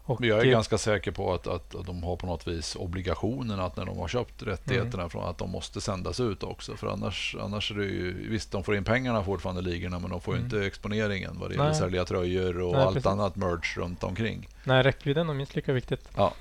Och, 0.08 0.20
Men 0.20 0.30
jag 0.30 0.40
är 0.40 0.46
ganska 0.46 0.78
säker 0.78 1.12
på 1.12 1.34
att, 1.34 1.48
att 1.48 1.76
de 1.86 2.04
har 2.04 2.16
på 2.16 2.28
något 2.28 2.48
vis 2.48 2.76
obligationen 2.76 3.60
att 3.60 3.78
när 3.78 3.86
de 3.86 3.98
har 3.98 4.08
köpt 4.08 4.44
rättigheterna 4.44 5.04
Mm. 5.04 5.10
från 5.10 5.26
att 5.30 5.38
de 5.38 5.52
måste 5.52 5.82
sändas 5.82 6.20
ut 6.20 6.44
också. 6.44 6.76
För 6.78 6.88
annars, 6.88 7.36
annars 7.42 7.72
är 7.72 7.76
det 7.76 7.86
ju, 7.86 8.30
visst 8.30 8.52
de 8.52 8.64
får 8.64 8.76
in 8.76 8.84
pengarna 8.84 9.24
fortfarande 9.24 9.62
ligorna 9.62 10.00
men 10.00 10.10
de 10.10 10.22
får 10.22 10.34
ju 10.36 10.40
Mm. 10.42 10.46
inte 10.56 10.68
exponeringen 10.68 11.38
vad 11.40 11.50
det 11.50 11.56
gäller 11.56 11.74
sälja 11.74 12.06
tröjor 12.06 12.62
och 12.62 12.72
Nej, 12.74 12.82
allt 12.82 12.94
precis. 12.94 13.08
annat 13.08 13.36
merch 13.36 13.78
runt 13.78 14.04
omkring. 14.04 14.48
Nej, 14.64 14.84
räckvidden 14.84 15.30
är 15.30 15.34
minst 15.34 15.56
lika 15.56 15.74
viktigt. 15.74 16.10
Ja. 16.16 16.34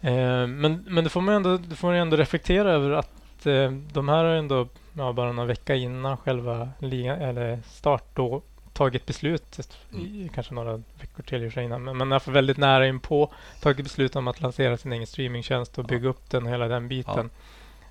Eh, 0.00 0.46
men, 0.46 0.84
men 0.88 1.04
det 1.04 1.10
får 1.10 1.20
man 1.20 1.34
ändå, 1.34 1.56
det 1.56 1.76
får 1.76 1.88
man 1.88 1.96
ändå 1.96 2.16
reflektera 2.16 2.72
över 2.72 2.90
att 2.90 3.46
eh, 3.46 3.70
de 3.92 4.08
här 4.08 4.24
har 4.24 4.34
ändå 4.34 4.68
ja, 4.92 5.12
bara 5.12 5.32
någon 5.32 5.46
vecka 5.46 5.74
innan 5.74 6.16
själva 6.16 6.68
liga, 6.78 7.16
eller 7.16 7.58
start 7.66 8.04
då 8.14 8.42
tagit 8.80 9.06
beslut, 9.06 9.60
i, 9.92 10.30
kanske 10.34 10.54
några 10.54 10.82
veckor 11.00 11.22
till 11.22 11.44
i 11.44 11.48
och 11.48 11.52
för 11.52 11.60
innan, 11.60 11.84
men, 11.84 11.98
i 11.98 12.02
alla 12.02 12.20
fall 12.20 12.34
väldigt 12.34 12.56
nära 12.56 12.86
inpå 12.86 13.32
tagit 13.60 13.84
beslut 13.84 14.16
om 14.16 14.28
att 14.28 14.40
lansera 14.40 14.76
sin 14.76 14.92
egen 14.92 15.06
streamingtjänst 15.06 15.78
och 15.78 15.84
bygga 15.84 16.08
upp 16.08 16.30
den 16.30 16.42
och 16.44 16.50
hela 16.50 16.68
den 16.68 16.88
biten. 16.88 17.30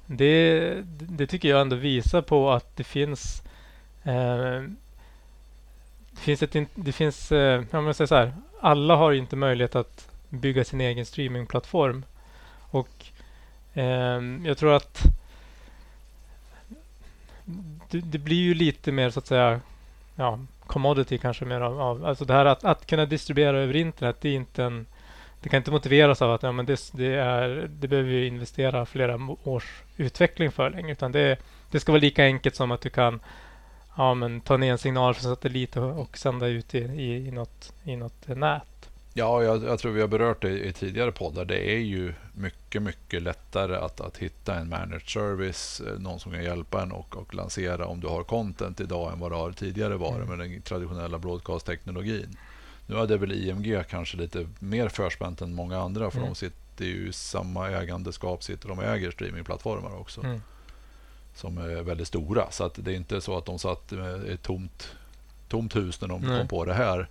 Det, 0.06 0.74
det 0.90 1.28
tycker 1.28 1.50
jag 1.50 1.62
ändå 1.62 1.76
visar 1.76 2.22
på 2.22 2.52
att 2.52 2.76
det 2.76 2.84
finns 2.84 3.44
eh, 4.04 4.62
det 6.12 6.22
finns 6.22 6.44
ett, 6.44 6.56
det 6.76 6.92
finns, 6.92 7.32
eh, 7.32 7.64
jag 7.72 7.96
säger 7.96 8.08
så 8.08 8.16
här, 8.16 8.34
alla 8.62 8.96
har 8.96 9.12
inte 9.12 9.36
möjlighet 9.36 9.76
att 9.76 10.08
bygga 10.30 10.64
sin 10.64 10.82
egen 10.82 11.06
streamingplattform. 11.06 12.06
Och 12.72 13.06
eh, 13.74 14.22
jag 14.46 14.58
tror 14.58 14.74
att 14.74 15.04
det, 17.90 18.00
det 18.00 18.18
blir 18.18 18.42
ju 18.42 18.54
lite 18.54 18.92
mer 18.92 19.10
så 19.10 19.20
att 19.20 19.28
säga 19.28 19.62
ja, 20.16 20.40
commodity 20.70 21.18
kanske 21.18 21.46
mer 21.46 21.62
av, 21.62 21.82
av 21.82 22.06
alltså 22.06 22.26
det 22.26 22.34
här 22.34 22.46
att, 22.46 22.64
att 22.64 22.86
kunna 22.86 23.06
distribuera 23.06 23.60
över 23.60 23.76
internet 23.76 24.18
det 24.22 24.30
är 24.30 24.36
inte 24.36 24.64
en 24.64 24.86
det 25.42 25.50
kan 25.50 25.58
inte 25.58 25.72
motiveras 25.72 26.22
av 26.22 26.32
att 26.32 26.44
ja, 26.44 26.52
men 26.52 26.66
det, 26.66 26.92
det, 26.94 27.16
är, 27.16 27.70
det 27.70 27.88
behöver 27.88 28.10
vi 28.10 28.28
investera 28.28 28.86
flera 28.86 29.20
års 29.44 29.84
utveckling 29.98 30.52
för 30.52 30.70
länge 30.70 30.92
Utan 30.92 31.12
det, 31.12 31.38
det 31.72 31.80
ska 31.80 31.92
vara 31.92 32.02
lika 32.02 32.24
enkelt 32.24 32.56
som 32.56 32.72
att 32.72 32.82
du 32.82 32.90
kan 32.90 33.20
ja, 33.98 34.14
men 34.14 34.42
ta 34.42 34.58
ner 34.58 34.72
en 34.72 34.78
signal 34.78 35.14
från 35.14 35.36
satellit 35.36 35.78
och, 35.78 36.02
och 36.02 36.18
sända 36.18 36.48
ut 36.48 36.76
i, 36.76 36.78
i, 36.78 37.28
i, 37.28 37.32
något, 37.32 37.74
i 37.84 37.96
något 37.96 38.28
nät. 38.28 38.79
Ja, 39.20 39.44
jag, 39.44 39.64
jag, 39.64 39.80
tror 39.80 39.92
vi 39.92 40.02
har 40.02 40.08
berört 40.08 40.42
det 40.42 40.66
i 40.66 40.74
tidigare 40.74 41.12
poddar. 41.12 41.46
Det 41.46 41.72
är 41.72 41.80
ju 41.80 42.14
mycket, 42.34 42.82
mycket 42.82 43.22
lättare 43.22 43.76
att, 43.76 44.02
att 44.02 44.18
hitta 44.18 44.56
en 44.56 44.70
managed 44.70 45.10
service, 45.10 45.82
eh, 45.82 46.00
någon 46.00 46.20
som 46.20 46.32
kan 46.32 46.44
hjälpa 46.44 46.82
en 46.82 46.92
och, 46.92 47.18
och 47.18 47.34
lansera 47.34 47.86
om 47.86 48.00
du 48.00 48.08
har 48.08 48.24
content 48.24 48.80
idag 48.80 49.14
än 49.14 49.20
vad 49.20 49.32
det 49.32 49.36
har 49.36 49.52
tidigare 49.52 49.98
varit 49.98 50.26
mm. 50.26 50.38
med 50.38 50.40
den 50.40 50.62
traditionella 50.62 51.20
broadcast-teknologin. 51.20 52.38
Nu 52.88 52.96
är 52.96 53.08
det 53.08 53.18
väl 53.18 53.32
IMG 53.32 53.84
kanske 53.90 54.18
lite 54.18 54.48
mer 54.60 54.90
förspänt 54.90 55.42
än 55.42 55.54
många 55.54 55.80
andra 55.80 56.12
för 56.12 56.18
mm. 56.18 56.30
de 56.30 56.36
sitter 56.36 56.86
ju 56.86 57.10
i 57.10 57.14
samma 57.14 57.70
ägandeskap, 57.70 58.44
sitter 58.44 58.70
de 58.70 58.80
äger 58.80 59.12
streamingplattformar 59.12 60.00
också. 60.00 60.24
Mm. 60.24 60.42
Som 61.36 61.58
är 61.58 61.84
väldigt 61.84 62.08
stora. 62.08 62.52
Så 62.52 62.64
att 62.64 62.74
det 62.76 62.92
är 62.92 62.96
inte 62.96 63.22
så 63.22 63.38
att 63.38 63.46
de 63.46 63.60
satt 63.60 63.92
med 63.92 64.30
ett 64.30 64.42
tomt, 64.42 64.96
tomt 65.48 65.76
hus 65.76 66.02
när 66.02 66.08
de 66.08 66.22
Nej. 66.22 66.40
kom 66.40 66.48
på 66.48 66.66
det 66.66 66.74
här. 66.74 67.08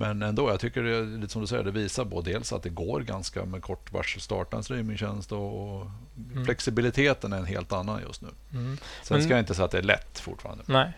Men 0.00 0.22
ändå, 0.22 0.50
jag 0.50 0.60
tycker 0.60 0.82
det, 0.82 1.00
lite 1.00 1.32
som 1.32 1.40
du 1.40 1.46
säger, 1.46 1.64
det 1.64 1.70
visar 1.70 2.04
på 2.04 2.20
dels 2.20 2.52
att 2.52 2.62
det 2.62 2.68
går 2.68 3.00
ganska 3.00 3.44
med 3.44 3.62
kort 3.62 3.92
varsel 3.92 4.20
starta 4.20 4.56
en 4.56 4.62
streamingtjänst 4.62 5.32
och, 5.32 5.86
mm. 6.32 6.44
flexibiliteten 6.44 7.32
är 7.32 7.36
en 7.36 7.44
helt 7.44 7.72
annan 7.72 8.00
just 8.06 8.22
nu. 8.22 8.28
Mm. 8.52 8.78
Sen 9.02 9.16
Men, 9.16 9.22
ska 9.22 9.32
jag 9.32 9.38
inte 9.38 9.54
säga 9.54 9.64
att 9.64 9.70
det 9.70 9.78
är 9.78 9.82
lätt 9.82 10.18
fortfarande. 10.18 10.64
Nej, 10.66 10.92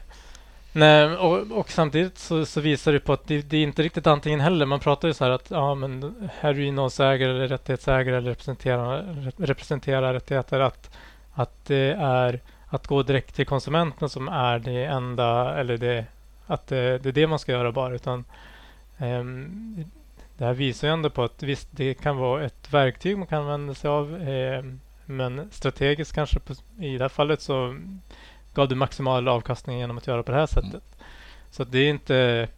Nej, 0.73 1.05
och, 1.17 1.51
och, 1.59 1.71
samtidigt 1.71 2.19
så, 2.19 2.47
så, 2.47 2.61
visar 2.61 2.93
det 2.93 3.01
på 3.01 3.13
att 3.13 3.27
det, 3.27 3.43
det, 3.43 3.57
är 3.57 3.63
inte 3.63 3.83
riktigt 3.83 4.07
antingen 4.07 4.41
heller. 4.41 4.67
Man 4.67 4.81
pratar 4.81 5.09
ju 5.09 5.15
så 5.15 5.25
här 5.25 5.31
att 5.31 5.51
ja, 5.51 5.75
men 5.75 6.15
här 6.41 6.51
är 6.51 6.61
innehållsägare 6.61 7.31
eller 7.31 7.49
rättighetsägare 7.49 8.17
eller 8.17 8.31
representerar, 8.31 9.33
representerar 9.37 10.15
rättigheter. 10.15 10.61
Att, 10.61 10.91
att 11.35 11.67
det 11.67 11.97
är 12.01 12.41
att 12.69 12.87
gå 12.87 13.03
direkt 13.03 13.35
till 13.35 13.47
konsumenten 13.47 14.09
som 14.09 14.29
är 14.29 14.59
det 14.59 14.85
enda, 14.85 15.59
eller 15.59 15.77
det, 15.77 16.05
att 16.47 16.67
det, 16.67 16.99
det 16.99 17.09
är 17.09 17.13
det 17.13 17.27
man 17.27 17.39
ska 17.39 17.53
göra 17.53 17.73
bara. 17.73 17.95
Utan 17.95 18.25
det 20.37 20.45
här 20.45 20.53
visar 20.53 20.89
ju 20.89 20.93
ändå 20.93 21.11
på 21.11 21.23
att 21.23 21.43
visst, 21.43 21.69
det 21.71 21.95
kan 21.95 22.17
vara 22.17 22.45
ett 22.45 22.73
verktyg 22.73 23.19
man 23.19 23.27
kan 23.27 23.43
använda 23.43 23.75
sig 23.75 23.91
av. 23.91 24.15
Um, 24.15 24.81
men 25.07 25.49
strategiskt 25.51 26.13
kanske 26.13 26.41
på, 26.41 26.55
i 26.79 26.99
det 26.99 27.05
här 27.05 27.09
fallet 27.09 27.41
så 27.41 27.77
gav 28.55 28.69
du 28.69 28.75
maximal 28.75 29.29
avkastning 29.29 29.79
genom 29.79 29.99
att 29.99 30.07
göra 30.07 30.23
på 30.23 30.33
det 30.33 30.39
här 30.39 30.47
sättet. 30.47 30.73
Mm. 30.73 31.07
Så 31.51 31.65
det 31.65 31.79
är 31.79 31.91
inte 31.91 32.49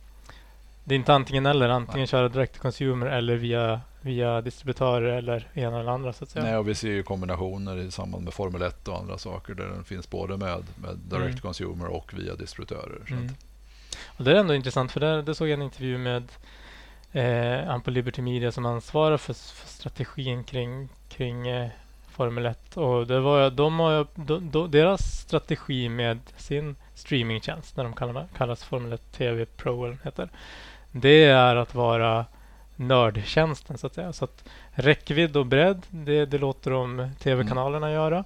det 0.84 0.94
är 0.94 0.96
inte 0.96 1.14
antingen 1.14 1.46
eller. 1.46 1.68
Antingen 1.68 1.98
Nej. 1.98 2.06
köra 2.06 2.28
direkt 2.28 2.52
till 2.52 2.62
consumer 2.62 3.06
eller 3.06 3.36
via, 3.36 3.80
via 4.00 4.40
distributörer 4.40 5.16
eller 5.16 5.48
ena 5.54 5.80
eller 5.80 5.90
andra. 5.90 6.12
Så 6.12 6.24
att 6.24 6.30
säga. 6.30 6.44
Nej, 6.44 6.56
och 6.56 6.68
vi 6.68 6.74
ser 6.74 6.88
ju 6.88 7.02
kombinationer 7.02 7.76
i 7.76 7.90
samband 7.90 8.24
med 8.24 8.34
Formel 8.34 8.62
1 8.62 8.88
och 8.88 8.98
andra 8.98 9.18
saker 9.18 9.54
där 9.54 9.66
den 9.66 9.84
finns 9.84 10.10
både 10.10 10.36
med, 10.36 10.62
med 10.76 10.96
direct 10.96 11.30
mm. 11.30 11.40
consumer 11.40 11.86
och 11.86 12.14
via 12.14 12.34
distributörer. 12.34 13.00
Mm. 13.10 13.28
Och 14.06 14.24
det 14.24 14.30
är 14.30 14.36
ändå 14.36 14.54
intressant 14.54 14.92
för 14.92 15.00
där, 15.00 15.22
där 15.22 15.34
såg 15.34 15.48
jag 15.48 15.56
en 15.56 15.62
intervju 15.62 15.98
med 15.98 16.28
eh, 17.12 17.78
på 17.78 17.90
Liberty 17.90 18.22
Media 18.22 18.52
som 18.52 18.66
ansvarar 18.66 19.16
för, 19.16 19.34
för 19.34 19.68
strategin 19.68 20.44
kring, 20.44 20.88
kring 21.08 21.48
eh, 21.48 21.70
Formel 22.08 22.46
1. 22.46 22.76
Och 22.76 23.06
det 23.06 23.20
var, 23.20 23.50
de 23.50 23.78
har, 23.78 24.06
de, 24.14 24.50
de, 24.50 24.70
deras 24.70 25.20
strategi 25.20 25.88
med 25.88 26.18
sin 26.36 26.76
streamingtjänst, 26.94 27.76
när 27.76 27.84
de 27.84 27.92
kallar, 27.92 28.26
kallas 28.36 28.64
Formel 28.64 28.92
1 28.92 29.12
TV 29.12 29.46
Pro, 29.46 29.84
eller 29.84 29.98
heter, 30.04 30.28
det 30.90 31.24
är 31.24 31.56
att 31.56 31.74
vara 31.74 32.26
nördtjänsten 32.76 33.78
så 33.78 33.86
att 33.86 33.94
säga. 33.94 34.12
Så 34.12 34.24
att 34.24 34.44
räckvidd 34.70 35.36
och 35.36 35.46
bredd, 35.46 35.82
det, 35.90 36.26
det 36.26 36.38
låter 36.38 36.70
de 36.70 37.10
tv-kanalerna 37.18 37.86
mm. 37.86 37.94
göra. 37.94 38.24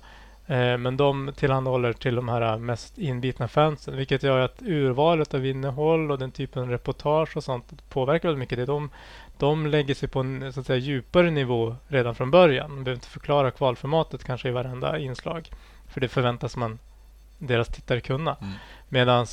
Eh, 0.48 0.78
men 0.78 0.96
de 0.96 1.32
tillhandahåller 1.36 1.92
till 1.92 2.14
de 2.14 2.28
här 2.28 2.58
mest 2.58 2.98
inbitna 2.98 3.48
fansen, 3.48 3.96
vilket 3.96 4.22
gör 4.22 4.38
att 4.38 4.62
urvalet 4.62 5.34
av 5.34 5.46
innehåll 5.46 6.10
och 6.10 6.18
den 6.18 6.30
typen 6.30 6.62
av 6.62 6.70
reportage 6.70 7.36
och 7.36 7.44
sånt 7.44 7.88
påverkar 7.88 8.28
väldigt 8.28 8.38
mycket. 8.38 8.58
Det 8.58 8.64
de, 8.64 8.90
de 9.38 9.66
lägger 9.66 9.94
sig 9.94 10.08
på 10.08 10.20
en 10.20 10.52
så 10.52 10.60
att 10.60 10.66
säga, 10.66 10.78
djupare 10.78 11.30
nivå 11.30 11.76
redan 11.88 12.14
från 12.14 12.30
början. 12.30 12.70
De 12.70 12.84
behöver 12.84 12.98
inte 12.98 13.08
förklara 13.08 13.50
kvalformatet 13.50 14.24
kanske 14.24 14.48
i 14.48 14.52
varenda 14.52 14.98
inslag, 14.98 15.50
för 15.88 16.00
det 16.00 16.08
förväntas 16.08 16.56
man 16.56 16.78
deras 17.38 17.68
tittare 17.68 18.00
kunna. 18.00 18.36
Mm. 18.40 18.52
Medan 18.88 19.26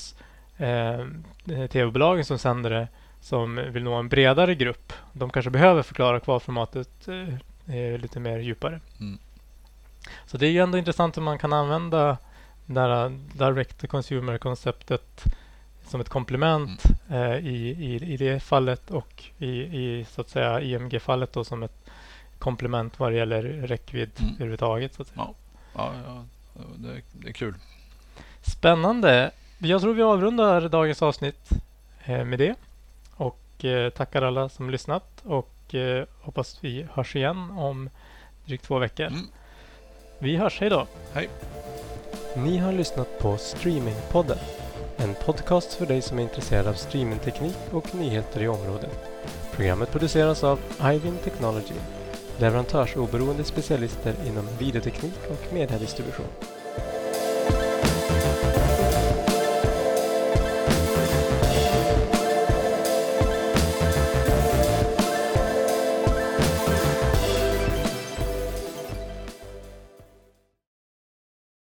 eh, 0.58 1.68
tv-bolagen 1.68 2.26
som 2.26 2.40
sänder 2.40 2.70
det, 2.70 2.88
som 3.22 3.56
vill 3.56 3.84
nå 3.84 3.94
en 3.94 4.10
bredare 4.10 4.56
grupp, 4.56 4.94
de 5.14 5.30
kanske 5.30 5.52
behöver 5.52 5.82
förklara 5.82 6.20
kvalformatet 6.20 7.08
eh, 7.68 8.00
lite 8.00 8.20
mer 8.20 8.38
djupare. 8.40 8.80
Mm. 9.00 9.18
Så 10.26 10.38
det 10.38 10.48
är 10.48 10.52
ju 10.52 10.60
ändå 10.60 10.78
intressant 10.78 11.18
hur 11.18 11.22
man 11.22 11.38
kan 11.38 11.54
använda 11.54 12.18
det 12.66 12.80
här 12.80 13.10
direct 13.34 13.90
consumer-konceptet 13.90 15.24
som 15.88 16.02
ett 16.02 16.10
komplement 16.10 16.84
mm. 17.08 17.32
eh, 17.32 17.38
i, 17.38 17.70
i, 17.70 18.14
i 18.14 18.18
det 18.18 18.40
fallet 18.40 18.92
och 18.92 19.24
i, 19.38 19.50
i 19.62 20.06
så 20.10 20.22
att 20.22 20.30
säga 20.30 20.62
IMG-fallet 20.62 21.34
då 21.34 21.44
som 21.44 21.64
ett 21.64 21.90
komplement 22.40 23.00
vad 23.00 23.12
det 23.12 23.18
gäller 23.18 23.42
räckvidd 23.44 24.12
mm. 24.20 24.34
överhuvudtaget. 24.36 24.94
Så 24.94 25.02
att 25.02 25.08
säga. 25.08 25.28
Ja, 25.28 25.34
ja, 25.76 25.92
ja 26.54 26.62
det, 26.76 27.02
det, 27.12 27.30
är 27.30 27.34
kul. 27.34 27.56
Spännande. 28.42 29.32
Jag 29.58 29.82
tror 29.82 29.94
vi 29.94 30.04
avrundar 30.04 30.70
dagens 30.70 31.02
avsnitt 31.02 31.50
eh, 32.04 32.26
med 32.26 32.40
det 32.40 32.56
och 33.16 33.66
eh, 33.66 33.90
tackar 33.90 34.22
alla 34.22 34.50
som 34.50 34.70
lyssnat 34.70 35.22
och 35.24 35.76
eh, 35.76 36.06
hoppas 36.22 36.58
vi 36.62 36.88
hörs 36.94 37.16
igen 37.16 37.52
om 37.52 37.90
drygt 38.46 38.64
två 38.64 38.80
veckor. 38.80 39.08
Mm. 39.08 39.28
Vi 40.20 40.36
hörs, 40.36 40.60
hej 40.60 40.70
då! 40.70 40.88
Hej! 41.14 41.30
Ni 42.36 42.58
har 42.58 42.72
lyssnat 42.72 43.20
på 43.20 43.38
Streamingpodden. 43.38 44.38
En 44.98 45.16
podcast 45.26 45.74
för 45.74 45.86
dig 45.86 46.02
som 46.02 46.20
är 46.20 46.24
intresserad 46.24 46.68
av 46.68 46.74
streamingteknik 46.74 47.56
och 47.72 47.96
nyheter 47.96 48.44
i 48.44 48.48
området. 48.48 49.00
Programmet 49.56 49.92
produceras 49.92 50.44
av 50.44 50.60
Ivin 50.94 51.18
Technology, 51.24 51.76
leverantörsoberoende 52.40 53.44
specialister 53.44 54.14
inom 54.28 54.48
videoteknik 54.60 55.20
och 55.30 55.54
mediedistribution. 55.54 56.28